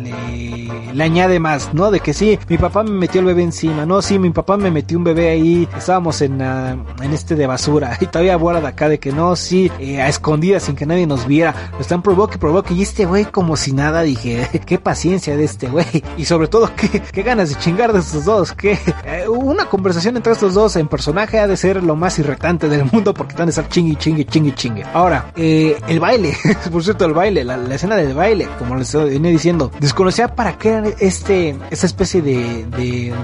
[0.00, 1.90] le, añade más, ¿no?
[1.90, 4.70] De que sí, mi papá me metió el bebé encima, no, sí, mi papá me
[4.70, 8.98] metió un bebé ahí, estábamos en, en este de basura, y todavía de acá de
[8.98, 12.74] que no, sí, eh, a escondidas sin que nadie nos viera, lo están provoque, provoque,
[12.74, 15.86] y este güey como si nada, dije, qué paciencia de este güey,
[16.16, 18.72] y sobre todo, qué, qué ganas de chingar de estos dos, que
[19.04, 22.84] eh, una conversación entre estos dos en personaje ha de ser lo más irritante del
[22.90, 24.84] mundo porque están de estar chingue, chingue, chingue, chingue.
[24.92, 26.36] Ahora, eh, el baile,
[26.72, 30.68] por cierto, el baile, la, escena del baile, como les venía diciendo, desconocía para qué
[30.68, 32.64] era este, esta especie de,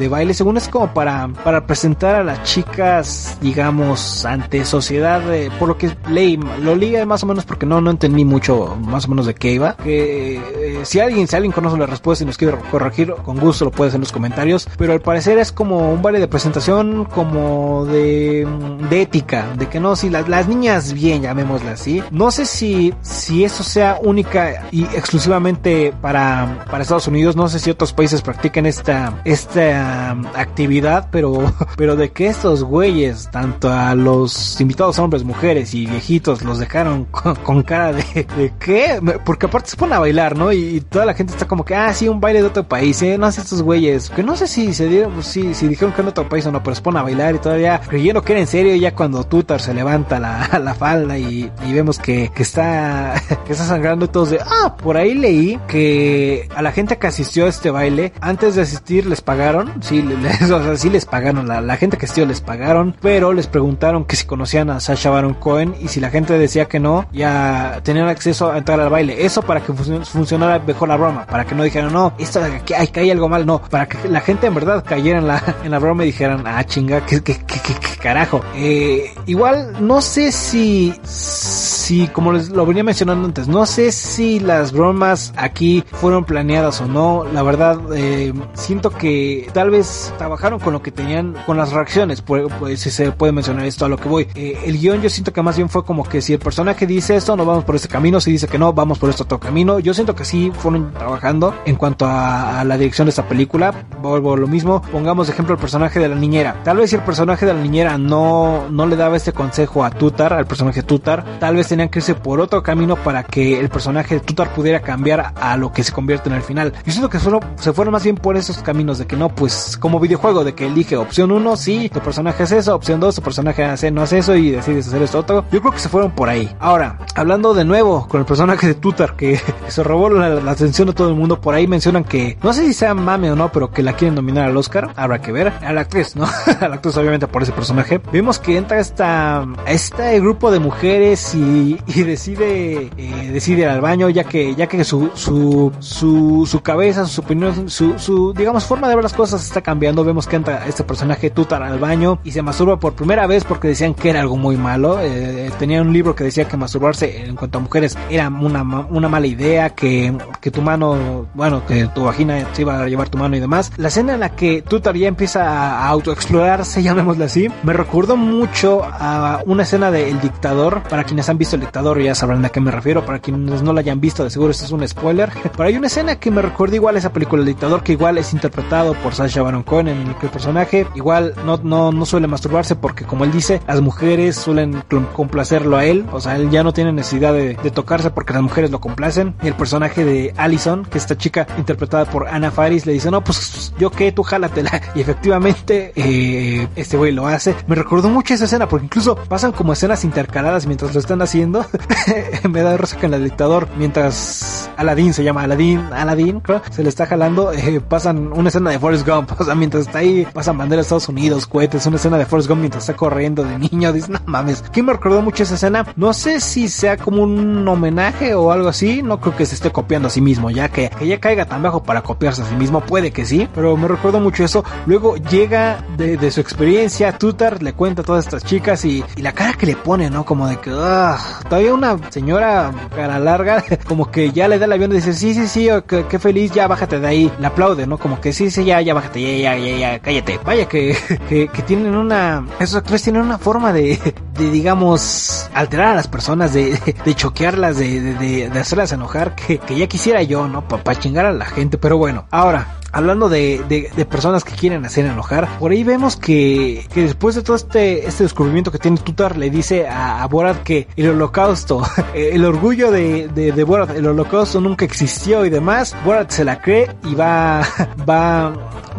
[0.01, 0.35] de, baile.
[0.35, 5.79] Según es como para, para presentar a las chicas, digamos, ante sociedad, eh, por lo
[5.79, 9.27] que leí, lo leí más o menos porque no, no entendí mucho más o menos
[9.27, 9.77] de qué iba.
[9.77, 13.67] Que eh, si alguien, si alguien conoce la respuesta y nos quiere corregir, con gusto
[13.67, 14.69] lo puede hacer en los comentarios.
[14.77, 18.45] Pero al parecer es como un baile de presentación, como de,
[18.91, 22.03] de ética, de que no, si las, las niñas bien, llamémosla así.
[22.11, 27.37] No sé si, si eso sea única y exclusivamente para, para Estados Unidos.
[27.37, 32.65] No sé si otros países practican esta, esta um, actividad, pero, pero de que estos
[32.65, 37.05] güeyes, tanto a los invitados hombres, mujeres y viejitos, los dejaron
[37.45, 39.01] con, cara de, de qué?
[39.25, 40.53] Porque aparte se ponen a bailar, ¿no?
[40.53, 43.19] Y, toda la gente está como que, ah, sí, un baile de otro país, ¿eh?
[43.19, 44.11] No sé estos güeyes.
[44.11, 46.63] Que no sé si se dieron, pues, si, dijeron que en otro país o no,
[46.63, 48.75] pero se ponen a bailar y todavía creyendo que era en serio.
[48.77, 53.15] ya cuando Tutar se levanta la, la falda y, vemos que, que está,
[53.45, 57.47] que está sangrando todos de, ah, por ahí leí que a la gente que asistió
[57.47, 60.03] a este baile, antes de asistir les pagaron, sí,
[60.91, 64.81] les, pagaron, la, gente que asistió les pagaron, pero les preguntaron que si conocían a
[64.81, 68.81] Sasha Baron Cohen y si la gente decía que no, ya tenían acceso a entrar
[68.81, 69.25] al baile.
[69.25, 72.89] Eso para que funcionara mejor la broma, para que no dijeran, no, esto que hay,
[72.89, 75.27] que hay algo mal, no, para que la gente en verdad cayera en
[75.71, 78.43] la, broma y dijeran, ah, chinga, que, que, que, carajo.
[78.55, 84.41] Eh, igual, no sé si, si, como les lo venía mencionando antes, no sé si
[84.41, 90.59] las bromas aquí fueron planeadas o no, la verdad eh, siento que tal vez trabajaron
[90.61, 93.97] con lo que tenían, con las reacciones, pues, si se puede mencionar esto a lo
[93.97, 94.29] que voy.
[94.35, 97.17] Eh, el guion yo siento que más bien fue como que si el personaje dice
[97.17, 99.79] esto, no vamos por este camino, si dice que no, vamos por este otro camino.
[99.79, 103.73] Yo siento que sí fueron trabajando en cuanto a, la dirección de esta película.
[104.03, 106.61] Vuelvo a lo mismo, pongamos ejemplo el personaje de la niñera.
[106.65, 109.91] Tal vez si el personaje de la niñera no, no le daba este consejo a
[109.91, 113.69] Tutar, al personaje Tutar, tal vez tenían que irse por otro camino para que el
[113.69, 116.73] personaje de Tutar pudiera cambiar a lo que se convierte en el final.
[116.85, 119.77] Yo siento que solo se fueron más bien por esos caminos de que no, pues
[119.77, 123.23] como videojuego, de que elige opción 1, sí, tu personaje es eso, opción 2, tu
[123.23, 125.45] personaje hace, no hace eso y decides hacer esto otro.
[125.53, 126.55] Yo creo que se fueron por ahí.
[126.61, 130.95] Ahora, hablando de nuevo con el personaje de Tutar que, se robó la, atención de
[130.95, 133.71] todo el mundo, por ahí mencionan que, no sé si sea mame o no, pero
[133.71, 135.53] que la quieren nominar al Oscar, habrá que ver.
[135.61, 136.25] A la actriz, ¿no?
[136.61, 138.01] a la actriz obviamente por ese personaje.
[138.13, 143.81] Vemos que entra esta, este grupo de mujeres y y, decide eh, decide ir al
[143.81, 146.06] baño ya que ya que su su su,
[146.47, 150.05] su cabeza, su opinión, su, su digamos forma de ver las cosas está cambiando.
[150.05, 153.69] Vemos que entra este personaje Tutar al baño y se masturba por primera vez porque
[153.69, 154.99] decían que era algo muy malo.
[155.01, 159.09] Eh, tenía un libro que decía que masturbarse en cuanto a mujeres era una, una
[159.09, 163.19] mala idea, que, que tu mano, bueno, que tu vagina se iba a llevar tu
[163.19, 163.73] mano y demás.
[163.77, 168.83] La escena en la que Tutar ya empieza a autoexplorarse, llamémosle así, me recordó mucho
[168.85, 170.83] a una escena de El Dictador.
[170.89, 173.05] Para quienes han visto El Dictador ya sabrán a qué me refiero.
[173.05, 175.31] Para quienes no la hayan visto, de seguro esto es un spoiler.
[175.57, 178.19] Pero hay una escena que me recuerda igual a esa película El Dictador, que igual
[178.19, 182.05] es interpretado por Sasha Baron Cohen, en el que el personaje igual no, no, no
[182.05, 184.83] suele masturbarse porque como él dice, las mujeres suelen
[185.15, 186.05] complacerlo a él.
[186.13, 189.37] O sea, él ya no tiene necesidad de, tocarse porque las mujeres lo complacen.
[189.43, 193.25] Y el personaje de Allison, que esta chica interpretada por Anna Faris, le dice, no,
[193.25, 194.83] pues yo qué, tú jálatela.
[194.95, 197.55] Y efectivamente, eh, este güey lo hace.
[197.67, 201.65] Me recordó mucho esa escena porque incluso pasan como escenas intercaladas mientras lo están haciendo.
[202.51, 206.83] me da risa que en el dictador, mientras Aladdin se llama Aladdin, Aladdin, creo, se
[206.83, 209.33] le está jalando, eh, pasan una escena de Forrest Gump.
[209.39, 212.49] O sea, mientras está ahí, pasan banderas de Estados Unidos, cohetes, una escena de Forrest
[212.49, 213.93] Gump mientras está corriendo de niño.
[213.97, 215.87] Dice, no mames, ¿quién me recordó mucho esa escena?
[215.95, 219.03] No sé si sea como un homenaje o algo así.
[219.03, 221.63] No creo que se esté copiando a sí mismo, ya que, que ya caiga tan
[221.63, 222.81] bajo para copiarse a sí mismo.
[222.81, 224.65] Puede que sí, pero me recuerdo mucho eso.
[224.87, 229.55] Luego llega de, su experiencia, Tutar le cuenta a todas estas chicas y, la cara
[229.55, 230.25] que le pone, ¿no?
[230.25, 231.19] Como de que, ah,
[231.49, 235.35] todavía una señora cara larga, como que ya le da el avión y dice, sí,
[235.35, 237.33] sí, sí, qué, feliz, ya bájate de ahí.
[237.39, 237.99] Le aplaude, ¿no?
[237.99, 240.41] Como que sí, sí, ya, ya bájate, ya, ya, ya, ya, cállate.
[240.45, 240.97] Vaya que,
[241.29, 243.99] que, tienen una, esos actores tienen una forma de,
[244.35, 249.59] de digamos, alterar a las personas, de, de, choquearlas, de, de, de, hacerlas enojar, que,
[249.59, 250.67] que ya quisiera yo, ¿no?
[250.67, 251.79] Para chingar a la gente.
[251.79, 256.87] Pero bueno, ahora, hablando de, de, personas que quieren hacer enojar, por ahí vemos que,
[256.95, 260.89] que después de todo este, este descubrimiento que tiene Tutar, le dice a, Borat que
[260.97, 261.83] el holocausto,
[262.15, 266.63] el orgullo de, de, de, Borat, el holocausto nunca existió y demás, Borat se la
[266.63, 267.61] cree y va,
[268.09, 268.53] va,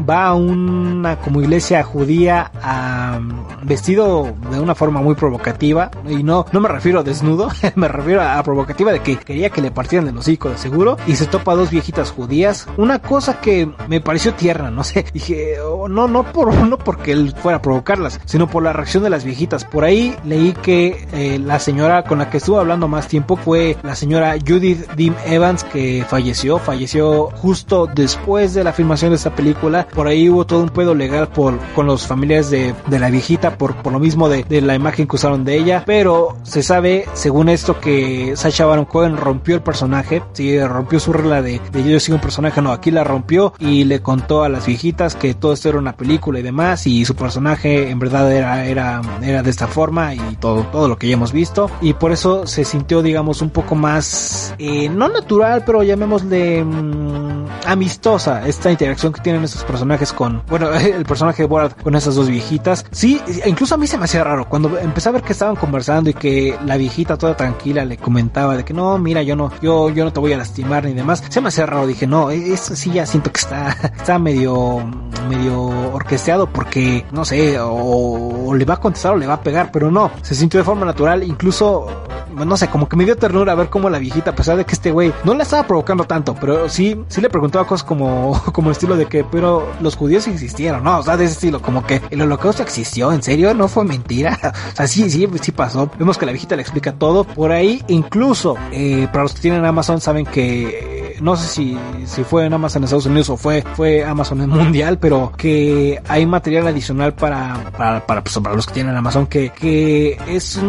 [0.08, 3.20] va a una como iglesia judía a,
[3.64, 8.22] vestido de una forma muy provocativa y no, no me refiero a desnudo, me refiero
[8.22, 11.54] a, provocativa de que quería que le partieran el hocico de seguro y se topa
[11.54, 16.08] a dos viejitas judías, una cosa que me pareció tierna, no sé, dije, oh, no,
[16.08, 19.66] no por no porque él fuera a provocarlas, sino por la reacción de las viejitas.
[19.66, 23.78] Por ahí leí que eh, la señora con la que estuvo hablando más tiempo fue
[23.84, 29.36] la señora Judith Dim Evans que falleció, falleció justo después de la filmación de esta
[29.36, 29.88] película.
[29.88, 33.58] Por ahí hubo todo un pedo legal por con los familiares de, de la viejita
[33.58, 37.06] por, por lo mismo de, de, la imagen que usaron de ella, pero se sabe,
[37.14, 41.84] según esto, que Sacha Baron Cohen rompió el personaje, sí, rompió su regla de, de
[41.84, 45.34] yo sigo un personaje, no, aquí la rompió y le contó a las viejitas que
[45.34, 49.44] todo esto era una película y demás y su personaje en verdad era, era, era
[49.44, 52.64] de esta forma y todo, todo lo que ya hemos visto y por eso se
[52.66, 59.22] sintió digamos un poco más, eh, no natural, pero llamémosle mm, amistosa esta interacción que
[59.22, 62.86] tienen estos personajes con, bueno, el personaje de Borat con esas dos viejitas.
[62.92, 66.10] Sí, incluso a mí se me hacía raro cuando empecé a ver que estaban conversando
[66.10, 69.90] y que la viejita toda tranquila le comentaba de que no, mira, yo no, yo,
[69.90, 71.24] yo no te voy a lastimar ni demás.
[71.30, 73.57] Se me hacía raro, dije, no, eso sí ya siento que está
[73.96, 74.84] está medio,
[75.30, 79.72] medio orquesteado porque, no sé, o, le va a contestar o le va a pegar,
[79.72, 81.88] pero no, se sintió de forma natural, incluso,
[82.34, 84.74] no sé, como que me dio ternura ver cómo la viejita, a pesar de que
[84.74, 88.70] este güey no la estaba provocando tanto, pero sí, sí le preguntaba cosas como, como
[88.70, 91.00] el estilo de que, pero los judíos existieron, ¿no?
[91.00, 93.54] O sea, de ese estilo, como que el holocausto existió, ¿en serio?
[93.54, 94.38] ¿No fue mentira?
[94.74, 95.90] o sea, sí, sí, sí pasó.
[95.98, 97.24] Vemos que la viejita le explica todo.
[97.24, 102.24] Por ahí, incluso, eh, para los que tienen Amazon, saben que no sé si, si
[102.24, 106.68] fue en Amazon en Estados Unidos o fue, fue Amazon mundial, pero que hay material
[106.68, 110.60] adicional para, para, para, pues, para los que tienen Amazon que, que es,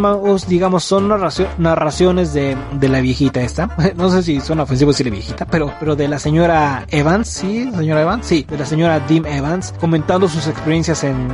[0.49, 1.09] digamos, son
[1.59, 3.69] narraciones de, de la viejita esta.
[3.99, 8.03] No sé si suena ofensivo decirle viejita, pero, pero de la señora Evans, sí, señora
[8.03, 11.33] Evans, sí, de la señora Dim Evans, comentando sus experiencias en,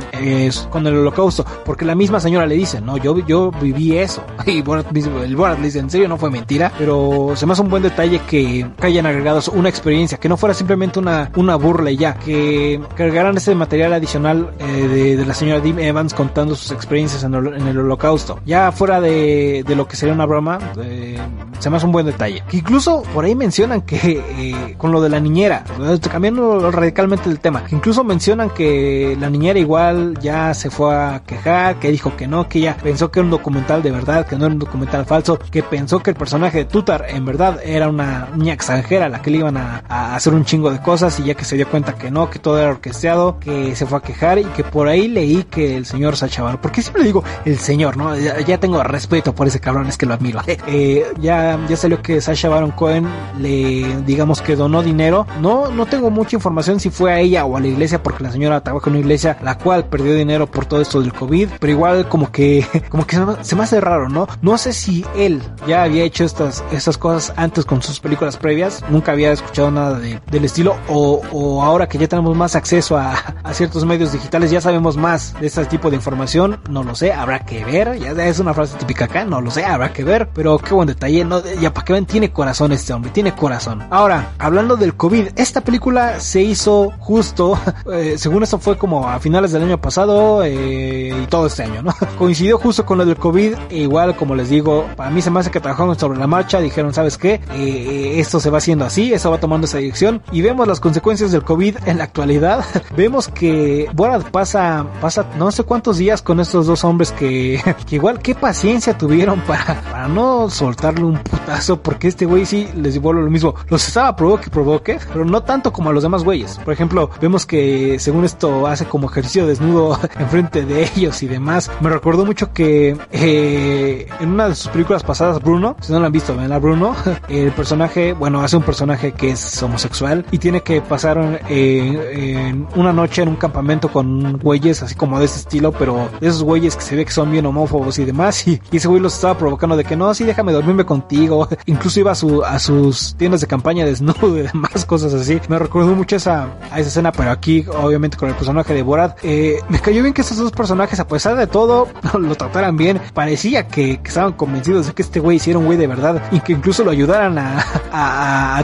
[0.69, 4.23] con el holocausto, porque la misma señora le dice, no, yo, yo viví eso.
[4.45, 7.69] Y el Borat le dice, en serio, no fue mentira, pero se me hace un
[7.69, 11.97] buen detalle que, que agregados una experiencia, que no fuera simplemente una, una burla y
[11.97, 17.23] ya, que cargaran ese material adicional eh, de, la señora Dim Evans contando sus experiencias
[17.23, 18.39] en el, holocausto.
[18.45, 21.17] Ya fuera de, de, lo que sería una broma, eh,
[21.59, 22.43] se me hace un buen detalle.
[22.49, 25.63] Que incluso por ahí mencionan que eh, con lo de la niñera,
[26.11, 31.79] cambiando radicalmente el tema, incluso mencionan que la niñera igual ya se fue a quejar,
[31.79, 34.45] que dijo que no, que ella pensó que era un documental de verdad, que no
[34.45, 38.29] era un documental falso, que pensó que el personaje de Tutar en verdad era una
[38.35, 41.23] niña extranjera que era la que le iban a, hacer un chingo de cosas y
[41.23, 44.01] ya que se dio cuenta que no, que todo era orquesteado, que se fue a
[44.01, 47.57] quejar y que por ahí leí que el señor Sacha Baron, porque siempre digo el
[47.59, 48.17] señor, ¿no?
[48.17, 50.41] Ya, tengo respeto por ese cabrón, es que lo admiro.
[50.67, 53.07] Eh, ya, ya salió que Sasha Baron Cohen
[53.39, 55.27] le, digamos que donó dinero.
[55.41, 58.31] No, no tengo mucha información si fue a ella o a la iglesia, porque la
[58.31, 61.71] señora trabaja en una iglesia la cual perdió dinero por todo esto del COVID, pero
[61.71, 64.27] igual como que, como que se me hace raro, ¿no?
[64.41, 68.83] No sé si él ya había hecho estas, estas cosas antes con sus películas previas,
[68.89, 73.13] nunca había escuchado nada del estilo, o, o, ahora que ya tenemos más acceso a,
[73.43, 77.13] a, ciertos medios digitales, ya sabemos más de este tipo de información, no lo sé,
[77.13, 80.29] habrá que ver, ya es una frase típica acá, no lo sé, habrá que ver,
[80.33, 81.25] pero qué buen detalle,
[81.59, 83.83] ya para que ven, tiene corazón este hombre, tiene corazón.
[83.89, 87.57] Ahora, hablando del COVID, esta película se hizo justo,
[87.91, 91.81] eh, según esto fue como a finales del año pasado eh, y todo este año,
[91.81, 91.93] ¿no?
[92.17, 95.39] Coincidió justo con lo del COVID, e igual como les digo, para mí se me
[95.39, 97.41] hace que trabajaron sobre la marcha, dijeron, ¿sabes qué?
[97.53, 101.31] Eh, esto se va haciendo así, eso va tomando esa dirección y vemos las consecuencias
[101.31, 102.65] del COVID en la actualidad.
[102.97, 107.61] vemos que Borat pasa, pasa no sé cuántos días con estos dos hombres que,
[107.91, 112.95] igual qué paciencia tuvieron para, para no soltarle un putazo porque este güey sí les
[112.95, 113.55] devuelve lo mismo.
[113.69, 116.59] Los estaba provoque provoque, pero no tanto como a los demás güeyes.
[116.63, 121.71] Por ejemplo, vemos que según esto hace como ejercicio desnudo enfrente de ellos y demás.
[121.81, 126.05] Me recordó mucho que eh, en una de sus películas pasadas, Bruno, si no lo
[126.05, 126.95] han visto, ven a Bruno,
[127.27, 132.93] el personaje, bueno, hace un personaje que es homosexual y tiene que pasar eh, una
[132.93, 136.81] noche en un campamento con güeyes así como de ese estilo, pero esos güeyes que
[136.81, 138.47] se ve que son bien homófobos y demás.
[138.47, 141.47] Y, ese güey los estaba provocando de que no, sí, déjame dormirme contigo.
[141.65, 145.39] Incluso iba a, su, a sus tiendas de campaña desnudo y demás cosas así.
[145.47, 149.17] Me recordó mucho esa, a esa escena, pero aquí, obviamente, con el personaje de Borat.
[149.23, 151.87] Eh, me cayó bien que esos dos personajes, a pesar de todo,
[152.19, 153.01] lo trataran bien.
[153.13, 156.53] Parecía que, estaban convencidos de que este güey hiciera un güey de verdad y que
[156.53, 157.63] incluso lo ayudaran a,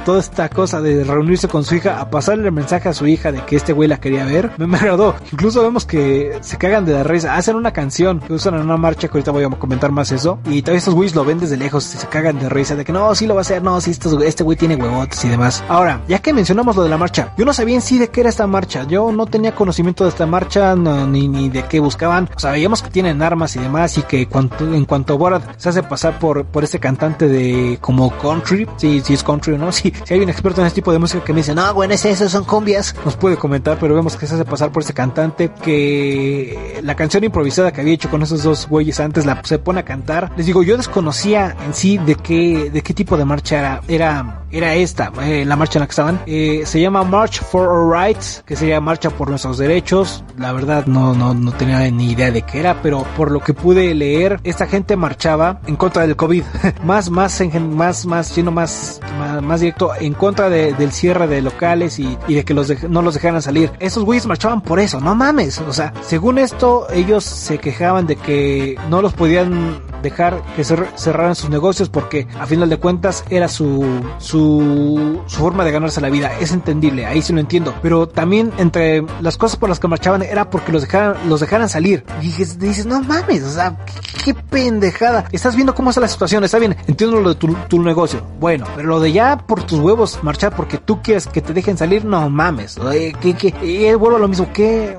[0.04, 3.32] toda esta cosa de reunirse con su hija, a pasarle el mensaje a su hija
[3.32, 4.52] de que este güey la quería ver.
[4.58, 5.15] Me, me agradó.
[5.32, 7.36] Incluso vemos que se cagan de la risa.
[7.36, 10.39] Hacen una canción que usan en una marcha que ahorita voy a comentar más eso.
[10.46, 12.91] Y todavía estos güeyes lo ven desde lejos y se cagan de risa de que
[12.91, 15.63] no, sí lo va a hacer, no, sí, este güey tiene huevotes y demás.
[15.67, 18.22] Ahora, ya que mencionamos lo de la marcha, yo no sabía en sí de qué
[18.22, 18.86] era esta marcha.
[18.88, 22.30] Yo no tenía conocimiento de esta marcha ni, ni de qué buscaban.
[22.36, 24.28] O sea, veíamos que tienen armas y demás y que
[24.60, 29.13] en cuanto Borat se hace pasar por, por este cantante de como country, sí, sí
[29.13, 29.71] es country, ¿no?
[29.72, 31.94] Si, si hay un experto en este tipo de música que me dice, no, bueno,
[31.94, 34.94] es eso, son cumbias, nos puede comentar, pero vemos que se hace pasar por ese
[34.94, 39.60] cantante que la canción improvisada que había hecho con esos dos güeyes antes la se
[39.60, 40.32] pone a cantar.
[40.38, 44.42] Les digo, yo desconocía en sí de qué, de qué tipo de marcha era, era
[44.52, 46.22] era esta, eh, la marcha en la que estaban.
[46.26, 50.24] Eh, se llama March for Our Rights, que sería Marcha por Nuestros Derechos.
[50.38, 53.54] La verdad no, no, no tenía ni idea de qué era, pero por lo que
[53.54, 56.44] pude leer, esta gente marchaba en contra del COVID.
[56.84, 59.00] más, más, más, más, sino más,
[59.42, 63.71] más, directo, en contra del cierre de locales y, de que no los dejaran salir.
[63.80, 65.60] Esos güeyes marchaban por eso, no mames.
[65.60, 71.36] O sea, según esto, ellos se quejaban de que no los podían dejar que cerraran
[71.36, 73.86] sus negocios porque a final de cuentas era su,
[74.17, 76.32] su su, forma de ganarse la vida.
[76.39, 77.74] Es entendible, ahí sí lo entiendo.
[77.82, 81.69] Pero también entre las cosas por las que marchaban era porque los dejaran, los dejaran
[81.69, 82.06] salir.
[82.21, 83.78] Y dices, no mames, o sea,
[84.24, 85.26] qué, pendejada.
[85.32, 88.21] Estás viendo cómo está la situación, está bien, entiendo lo de tu, negocio.
[88.39, 91.78] Bueno, pero lo de ya por tus huevos marchar porque tú quieres que te dejen
[91.78, 92.80] salir, no mames.
[93.20, 94.98] Que, que, y vuelvo a lo mismo, que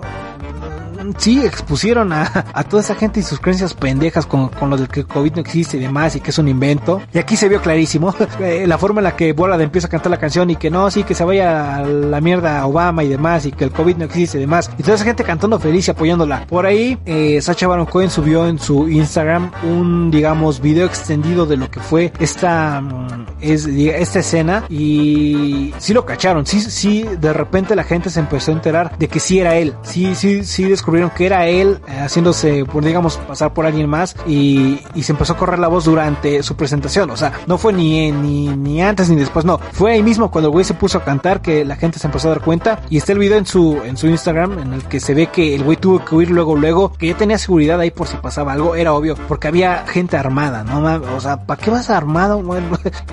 [1.19, 2.25] sí expusieron a,
[2.69, 5.77] toda esa gente y sus creencias pendejas con, con lo del que COVID no existe
[5.77, 7.03] y demás y que es un invento.
[7.13, 10.11] Y aquí se vio clarísimo eh, la forma en la que Bola empieza a cantar
[10.11, 13.47] la canción y que no, sí, que se vaya a la mierda Obama y demás
[13.47, 14.71] y que el COVID no existe y demás.
[14.79, 16.47] Y toda esa gente cantando feliz y apoyándola.
[16.47, 21.57] Por ahí, eh, Sacha Baron Cohen subió en su Instagram un, digamos, video extendido de
[21.57, 26.47] lo que fue esta, mm, es, esta escena y sí lo cacharon.
[26.47, 29.75] Sí, sí, de repente la gente se empezó a enterar de que sí era él.
[29.83, 33.89] Sí, sí, sí descubrió descubrieron que era él eh, haciéndose, por, digamos, pasar por alguien
[33.89, 37.11] más y, y, se empezó a correr la voz durante su presentación.
[37.11, 39.59] O sea, no fue ni, ni, ni antes ni después, no.
[39.73, 42.29] Fue ahí mismo cuando el güey se puso a cantar que la gente se empezó
[42.29, 45.01] a dar cuenta y está el video en su, en su Instagram en el que
[45.01, 47.91] se ve que el güey tuvo que huir luego, luego, que ya tenía seguridad ahí
[47.91, 50.83] por si pasaba algo, era obvio, porque había gente armada, no
[51.17, 52.43] o sea, ¿para qué vas armado?
[52.43, 52.67] Bueno,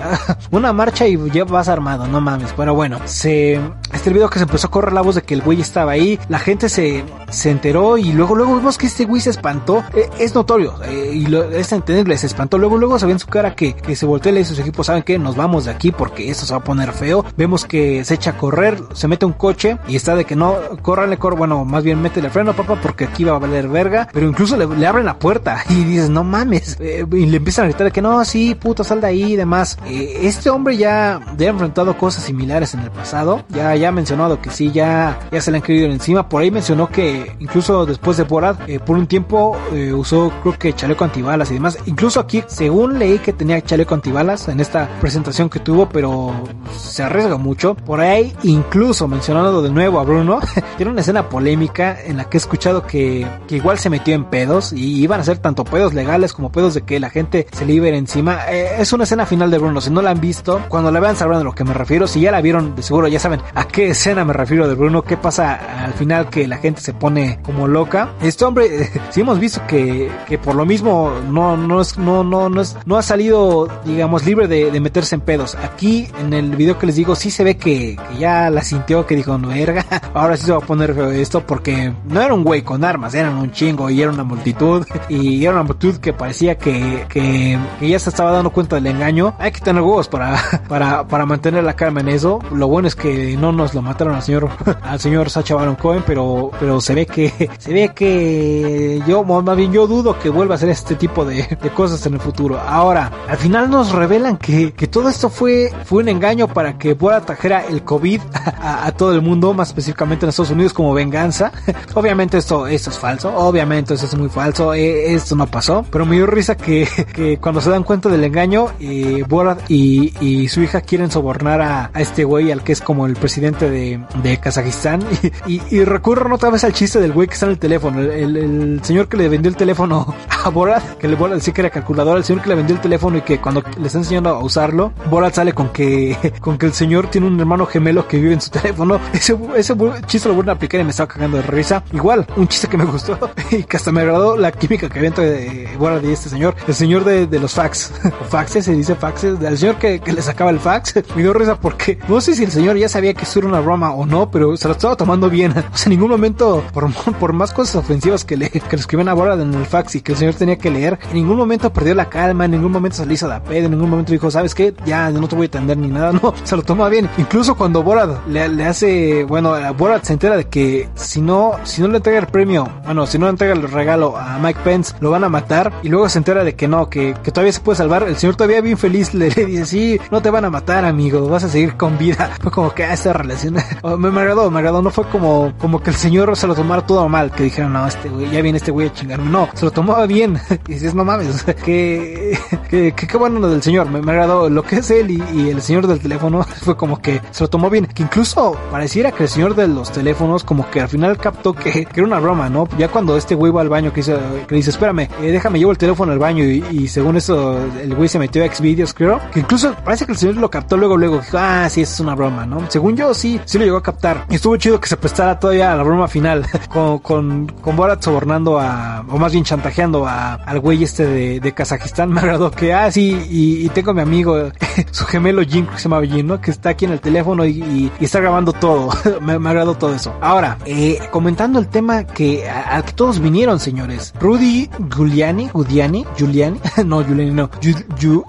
[0.50, 3.58] una marcha y ya vas armado, no mames, pero bueno, se,
[3.92, 6.18] este video que se empezó a correr la voz de que el güey estaba ahí,
[6.28, 10.08] la gente se, se enteró y luego, luego vimos que este güey se espantó, eh,
[10.18, 13.26] es notorio, eh, y lo, es entendible, se espantó, luego, luego se ve en su
[13.26, 15.18] cara que, que se voltea y le dice a sus equipos, ¿saben qué?
[15.18, 18.30] Nos vamos de aquí porque esto se va a poner feo, vemos que se echa
[18.30, 21.84] a correr, se mete un coche y está de que no, córranle, cor bueno, más
[21.84, 24.86] bien métele el freno, papá, porque aquí va a valer verga, pero incluso le, le
[24.86, 28.02] abren la puerta y dices, no mames, eh, y le empiezan a gritar de que
[28.02, 29.78] no, sí, puto, sal de ahí y demás.
[29.86, 34.40] Eh, este hombre ya, ya ha enfrentado cosas similares en el pasado, ya, ya mencionado
[34.40, 38.16] que sí, ya, ya se le han querido encima, por ahí mencionó que incluso después
[38.16, 42.20] de Borat, eh, por un tiempo eh, usó creo que chaleco antibalas y demás, incluso
[42.20, 46.32] aquí, según leí que tenía chaleco antibalas en esta presentación que tuvo, pero
[46.78, 50.40] se arriesga mucho, por ahí incluso mencionando de nuevo a Bruno,
[50.76, 54.24] tiene una escena polémica en la que he escuchado que, que igual se metió en
[54.26, 57.64] pedos y iban a ser tanto pedos legales como pedos de que la gente se
[57.66, 58.50] le encima.
[58.50, 61.16] Eh, es una escena final de Bruno, si no la han visto, cuando la vean
[61.16, 63.40] sabrán de lo que me refiero, si ya la vieron de seguro ya saben
[63.70, 67.38] qué escena me refiero de Bruno, qué pasa al final que la gente se pone
[67.42, 68.10] como loca.
[68.22, 72.48] Este hombre, si hemos visto que, que por lo mismo no, no, es, no, no,
[72.48, 75.56] no, es, no ha salido, digamos, libre de, de meterse en pedos.
[75.56, 79.06] Aquí en el video que les digo, sí se ve que, que ya la sintió,
[79.06, 82.34] que dijo, no, verga, ahora sí se va a poner feo esto, porque no era
[82.34, 85.96] un güey con armas, eran un chingo y era una multitud, y era una multitud
[85.96, 89.34] que parecía que, que, que ya se estaba dando cuenta del engaño.
[89.38, 92.40] Hay que tener huevos para, para, para mantener la calma en eso.
[92.52, 94.48] Lo bueno es que no nos lo mataron al señor,
[94.82, 99.56] al señor Sacha Baron Cohen, pero, pero se ve que, se ve que yo, más
[99.56, 102.58] bien yo dudo que vuelva a hacer este tipo de, de cosas en el futuro.
[102.58, 106.94] Ahora, al final nos revelan que, que todo esto fue, fue un engaño para que
[106.94, 108.20] Borat trajera el COVID
[108.62, 111.52] a, todo el mundo, más específicamente en Estados Unidos como venganza.
[111.94, 116.06] obviamente esto, esto es falso, obviamente esto es muy falso, eh, esto no pasó, pero
[116.06, 120.48] me dio risa que, que cuando se dan cuenta del engaño, eh, Borat y, y,
[120.48, 124.00] su hija quieren sobornar a, a, este güey, al que es como el presidente de,
[124.22, 125.02] de Kazajistán,
[125.46, 128.10] y, y, recurren otra vez al chiste del güey que está en el teléfono, el,
[128.10, 131.60] el, el, señor que le vendió el teléfono a Borat, que le Borat decía que
[131.60, 134.30] era calculadora, el señor que le vendió el teléfono y que cuando le está enseñando
[134.30, 138.18] a usarlo, Borat sale con que, con que el señor tiene un hermano gemelo que
[138.18, 139.74] vive en su teléfono, ese, ese
[140.06, 142.76] chiste lo vuelven a aplicar y me estaba cagando de risa, igual, un chiste que
[142.76, 143.18] me gustó
[143.50, 146.74] y que hasta me agradó la química que había entre Borat y este señor, el
[146.74, 147.92] señor de, de los fax,
[148.28, 151.58] faxes, se dice faxes, del señor que, que, le sacaba el fax, me dio risa
[151.58, 154.30] porque no sé si el señor ya sabía que eso era una broma o no,
[154.30, 155.52] pero se lo estaba tomando bien.
[155.52, 159.08] O sea, en ningún momento, por, por más cosas ofensivas que le, que le escribían
[159.08, 161.72] a Borat en el fax y que el señor tenía que leer, en ningún momento
[161.72, 164.30] perdió la calma, en ningún momento se le hizo la peda, en ningún momento dijo,
[164.30, 164.74] ¿sabes qué?
[164.84, 167.08] Ya no te voy a atender ni nada, no, se lo toma bien.
[167.18, 171.88] Incluso cuando Borat le, hace, bueno, Borat se entera de que si no, si no
[171.88, 175.10] le entrega el premio, bueno, si no le entrega el regalo a Mike Pence, lo
[175.10, 177.76] van a matar y luego se entera de que no, que, que todavía se puede
[177.76, 178.02] salvar.
[178.04, 181.44] El señor todavía bien feliz le, dice, sí, no te van a matar, amigo, vas
[181.44, 182.30] a seguir con vida.
[182.40, 183.54] Fue como que a esta relación
[183.98, 186.86] me, me agradó, me agradó, no fue como, como que el señor se lo tomara
[186.86, 189.30] todo mal, que dijeron, no, este güey, ya viene este güey a chingarme.
[189.30, 190.19] No, se lo tomaba bien.
[190.68, 194.48] y dices, no mames, que, que, que, bueno lo del señor, me, me agradó.
[194.48, 197.70] Lo que es él y, el señor del teléfono fue como que se lo tomó
[197.70, 197.86] bien.
[197.86, 201.84] Que incluso pareciera que el señor de los teléfonos como que al final captó que,
[201.84, 202.68] que era una broma, ¿no?
[202.78, 204.16] Ya cuando este güey va al baño que dice,
[204.46, 207.94] que dice espérame, eh, déjame llevo el teléfono al baño y, y según eso el
[207.94, 209.20] güey se metió a Xvideos, creo.
[209.32, 211.18] Que incluso parece que el señor lo captó luego, luego.
[211.18, 212.70] Dijo, ah, sí, es una broma, ¿no?
[212.70, 214.26] Según yo, sí, sí lo llegó a captar.
[214.30, 216.46] Y estuvo chido que se prestara todavía a la broma final.
[216.68, 221.40] con, con, con Borat sobornando a, o más bien chantajeando a, al güey este de,
[221.40, 222.10] de Kazajistán.
[222.12, 224.50] Me agradó que, ah, sí, y, tengo a mi amigo,
[224.90, 226.40] su gemelo Jin, que se llama Jin, ¿no?
[226.40, 228.90] Que está aquí en el teléfono y, está grabando todo.
[229.20, 230.14] me, me, agradó todo eso.
[230.20, 234.12] Ahora, eh, comentando el tema que, al que todos vinieron, señores.
[234.20, 237.50] Rudy Giuliani, Giuliani, Giuliani, no, Giuliani, no.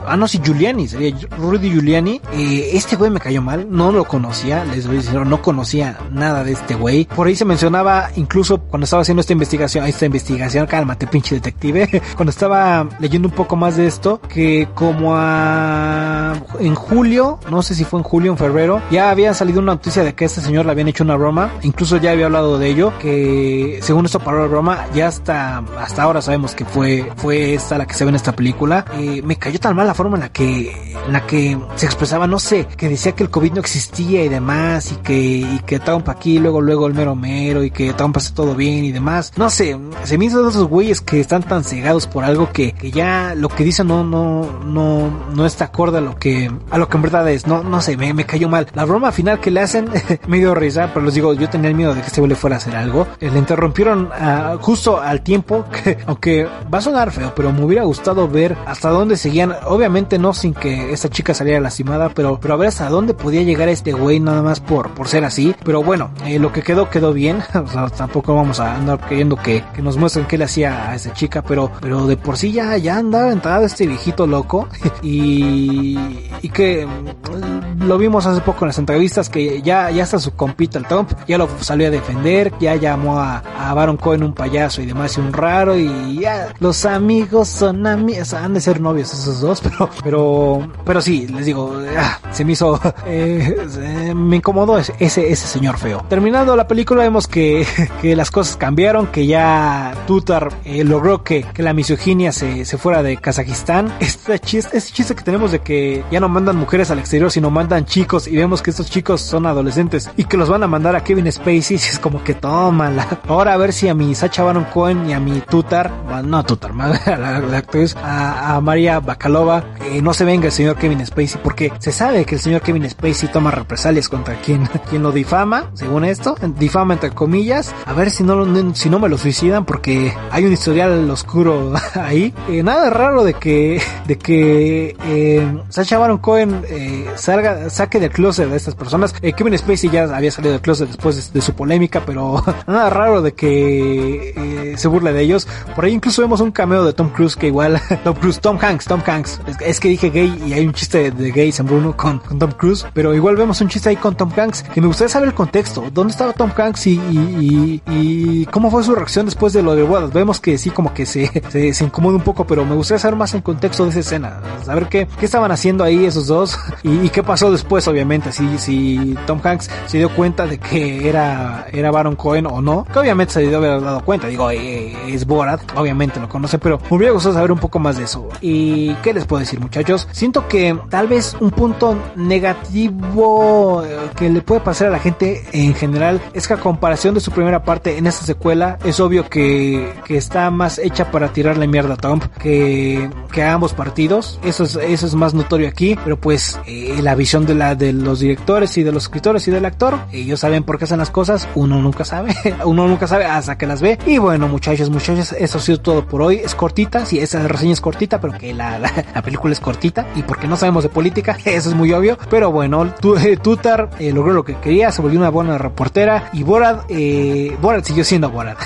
[0.06, 2.22] Ah, no, sí, Giuliani, sería Rudy Giuliani.
[2.34, 5.98] Eh, este güey me cayó mal, no lo conocía, les voy a decir, no conocía
[6.12, 7.06] nada de este güey.
[7.06, 11.71] Por ahí se mencionaba, incluso cuando estaba haciendo esta investigación, esta investigación, cálmate, pinche detective.
[12.16, 17.76] cuando estaba leyendo un poco más de esto, que como a, en julio, no sé
[17.76, 20.42] si fue en julio o en febrero, ya había salido una noticia de que este
[20.42, 24.20] señor le habían hecho una broma, incluso ya había hablado de ello, que según esto
[24.20, 28.06] paró la broma, ya hasta, hasta ahora sabemos que fue, fue esta la que se
[28.06, 28.86] ve en esta película.
[29.24, 32.68] Me cayó tan mal la forma en la que, la que se expresaba, no sé,
[32.78, 36.62] que decía que el COVID no existía y demás, y que, y que aquí, luego,
[36.62, 39.34] luego el mero mero, y que estaban pasando todo bien y demás.
[39.38, 42.52] No sé, se me hizo de esos güeyes que están tan estaban cegados por algo
[42.52, 46.52] que, que ya lo que dicen no, no, no, no está acorde a lo que,
[46.70, 47.48] a lo que en verdad es.
[47.48, 48.68] No, no sé, me, me cayó mal.
[48.74, 49.90] La broma final que le hacen
[50.28, 52.56] me dio risa, pero les digo, yo tenía el miedo de que este le fuera
[52.56, 53.08] a hacer algo.
[53.20, 57.64] Eh, le interrumpieron uh, justo al tiempo, que, aunque va a sonar feo, pero me
[57.64, 59.54] hubiera gustado ver hasta dónde seguían.
[59.66, 63.44] Obviamente no sin que esta chica saliera lastimada, pero, pero a ver hasta dónde podía
[63.44, 65.56] llegar este güey nada más por, por ser así.
[65.64, 67.40] Pero bueno, eh, lo que quedó, quedó bien.
[67.54, 70.96] o sea, tampoco vamos a andar queriendo que, que nos muestren qué le hacía a
[70.96, 74.70] esa chica, pero, pero de por sí ya, ya andaba entrada este viejito loco
[75.02, 76.00] y,
[76.42, 80.32] y que mm, lo vimos hace poco en las entrevistas que ya, ya está su
[80.32, 84.34] compita el Trump, ya lo salió a defender, ya llamó a, a Baron Cohen un
[84.34, 88.80] payaso y demás y un raro y ya los amigos son amigos, han de ser
[88.80, 94.38] novios esos dos, pero, pero, pero sí, les digo, ah, se me hizo, eh, me
[94.38, 96.06] incomodó ese, ese señor feo.
[96.08, 97.68] Terminando la película vemos que,
[98.02, 102.78] que las cosas cambiaron, que ya Tutar eh, logró que, que la misoginia se, se
[102.78, 103.92] fuera de Kazajistán.
[104.12, 107.50] Este chiste, este chiste que tenemos de que ya no mandan mujeres al exterior, sino
[107.50, 110.96] mandan chicos y vemos que estos chicos son adolescentes y que los van a mandar
[110.96, 113.08] a Kevin Spacey, es como que tómala.
[113.28, 116.44] Ahora a ver si a mi Sacha Baron Cohen y a mi Tutar, bueno, no
[116.44, 121.06] Tutar, la, la actriz, a, a María Bakalova, eh, no se venga el señor Kevin
[121.06, 125.12] Spacey, porque se sabe que el señor Kevin Spacey toma represalias contra quien, quien lo
[125.12, 129.66] difama, según esto, difama entre comillas, a ver si no, si no me lo suicidan,
[129.66, 132.34] porque hay un historial oscuro ahí.
[132.50, 138.12] Eh, nada raro de que, de que eh, Sacha Baron Cohen eh, salga, saque del
[138.12, 139.16] closet de estas personas.
[139.22, 142.90] Eh, Kevin Spacey ya había salido del closet después de, de su polémica, pero nada
[142.90, 145.48] raro de que se burle de ellos.
[145.74, 148.86] Por ahí incluso vemos un cameo de Tom Cruise que igual, Tom Cruise, Tom Hanks,
[148.86, 149.40] Tom Hanks.
[149.62, 152.86] Es, que dije gay y hay un chiste de gays en Bruno con, Tom Cruise,
[152.94, 155.86] pero igual vemos un chiste ahí con Tom Hanks que me gustaría saber el contexto.
[155.94, 160.12] ¿Dónde estaba Tom Hanks y cómo fue su reacción después de lo de bodas?
[160.12, 163.34] Vemos que sí, como que se, se, incomoda un poco, pero me gustaría saber más
[163.34, 164.40] el contexto de esa escena.
[164.66, 168.32] Saber qué, qué estaban haciendo ahí esos dos y, qué pasó después, obviamente.
[168.32, 172.86] Si, si Tom Hanks se dio cuenta de que era, era Baron Cohen o no,
[172.86, 174.28] que obviamente se debió haber dado cuenta.
[174.28, 177.98] Digo, eh, es Borat, obviamente lo conoce, pero me hubiera gustado saber un poco más
[177.98, 178.28] de eso.
[178.42, 180.08] ¿Y qué les puedo decir, muchachos?
[180.12, 185.44] Siento que tal vez un punto negativo eh, que le puede pasar a la gente
[185.52, 189.28] en general es que a comparación de su primera parte en esta secuela, es obvio
[189.30, 194.40] que, que está más hecha para tirarle mierda a Trump que, que a ambos partidos.
[194.44, 197.94] Eso es, eso es más notorio aquí, pero pues eh, la visión de, la, de
[197.94, 201.10] los directores y de los escritores y del actor, ellos saben por qué hacen las
[201.10, 202.36] cosas, uno nunca sabe,
[202.66, 203.98] uno nunca sabe hasta que las ve.
[204.06, 206.38] Y bueno, muchachos, muchachos, eso ha sido todo por hoy.
[206.44, 210.08] Es cortita, sí, esa reseña es cortita, pero que la, la, la película es cortita
[210.16, 212.18] y porque no sabemos de política, eso es muy obvio.
[212.30, 216.86] Pero bueno, Tutar eh, logró lo que quería, se volvió una buena reportera y Borat,
[216.90, 218.58] eh, Borat siguió siendo Borat.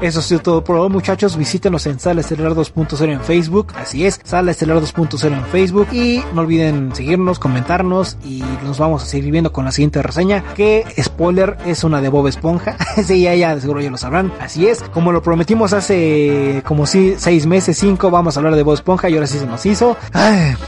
[0.00, 1.36] eso ha sido todo por hoy, muchachos.
[1.70, 6.40] En Sala Estelar 2.0 en Facebook, así es, Sala Estelar 2.0 en Facebook y no
[6.40, 11.58] olviden seguirnos, comentarnos y nos vamos a seguir viendo con la siguiente reseña que spoiler
[11.66, 12.76] es una de Bob Esponja.
[13.06, 14.32] sí, ya, ya, seguro ya lo sabrán.
[14.40, 18.64] Así es, como lo prometimos hace como si seis meses, cinco, vamos a hablar de
[18.64, 19.96] Bob Esponja y ahora sí se nos hizo.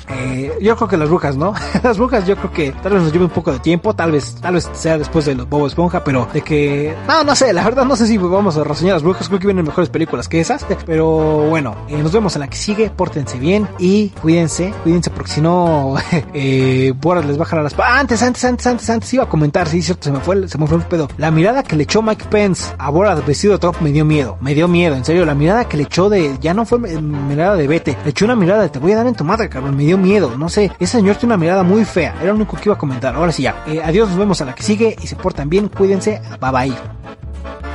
[0.09, 1.53] Eh, yo creo que las brujas, ¿no?
[1.83, 4.37] las brujas yo creo que tal vez nos lleve un poco de tiempo, tal vez,
[4.37, 7.65] tal vez sea después de los Bob Esponja, pero de que, no, no sé, la
[7.65, 10.41] verdad no sé si vamos a reseñar las brujas, creo que vienen mejores películas que
[10.41, 15.11] esas, pero bueno, eh, nos vemos en la que sigue, pórtense bien y cuídense, cuídense
[15.11, 15.95] porque si no,
[16.35, 17.79] eh, Boras les bajan a las...
[17.79, 20.67] Antes, antes, antes, antes, antes iba a comentar, sí, cierto, se me fue, se me
[20.67, 21.09] fue el pedo.
[21.17, 24.37] La mirada que le echó Mike Pence a Boras vestido de Trump me dio miedo,
[24.41, 27.57] me dio miedo, en serio, la mirada que le echó de, ya no fue mirada
[27.57, 29.77] de vete, le echó una mirada de te voy a dar en tu madre, cabrón,
[29.77, 32.57] me dio miedo, no sé, ese señor tiene una mirada muy fea, era lo único
[32.57, 34.97] que iba a comentar, ahora sí ya, eh, adiós, nos vemos a la que sigue
[35.01, 37.72] y se portan bien, cuídense, bye bye.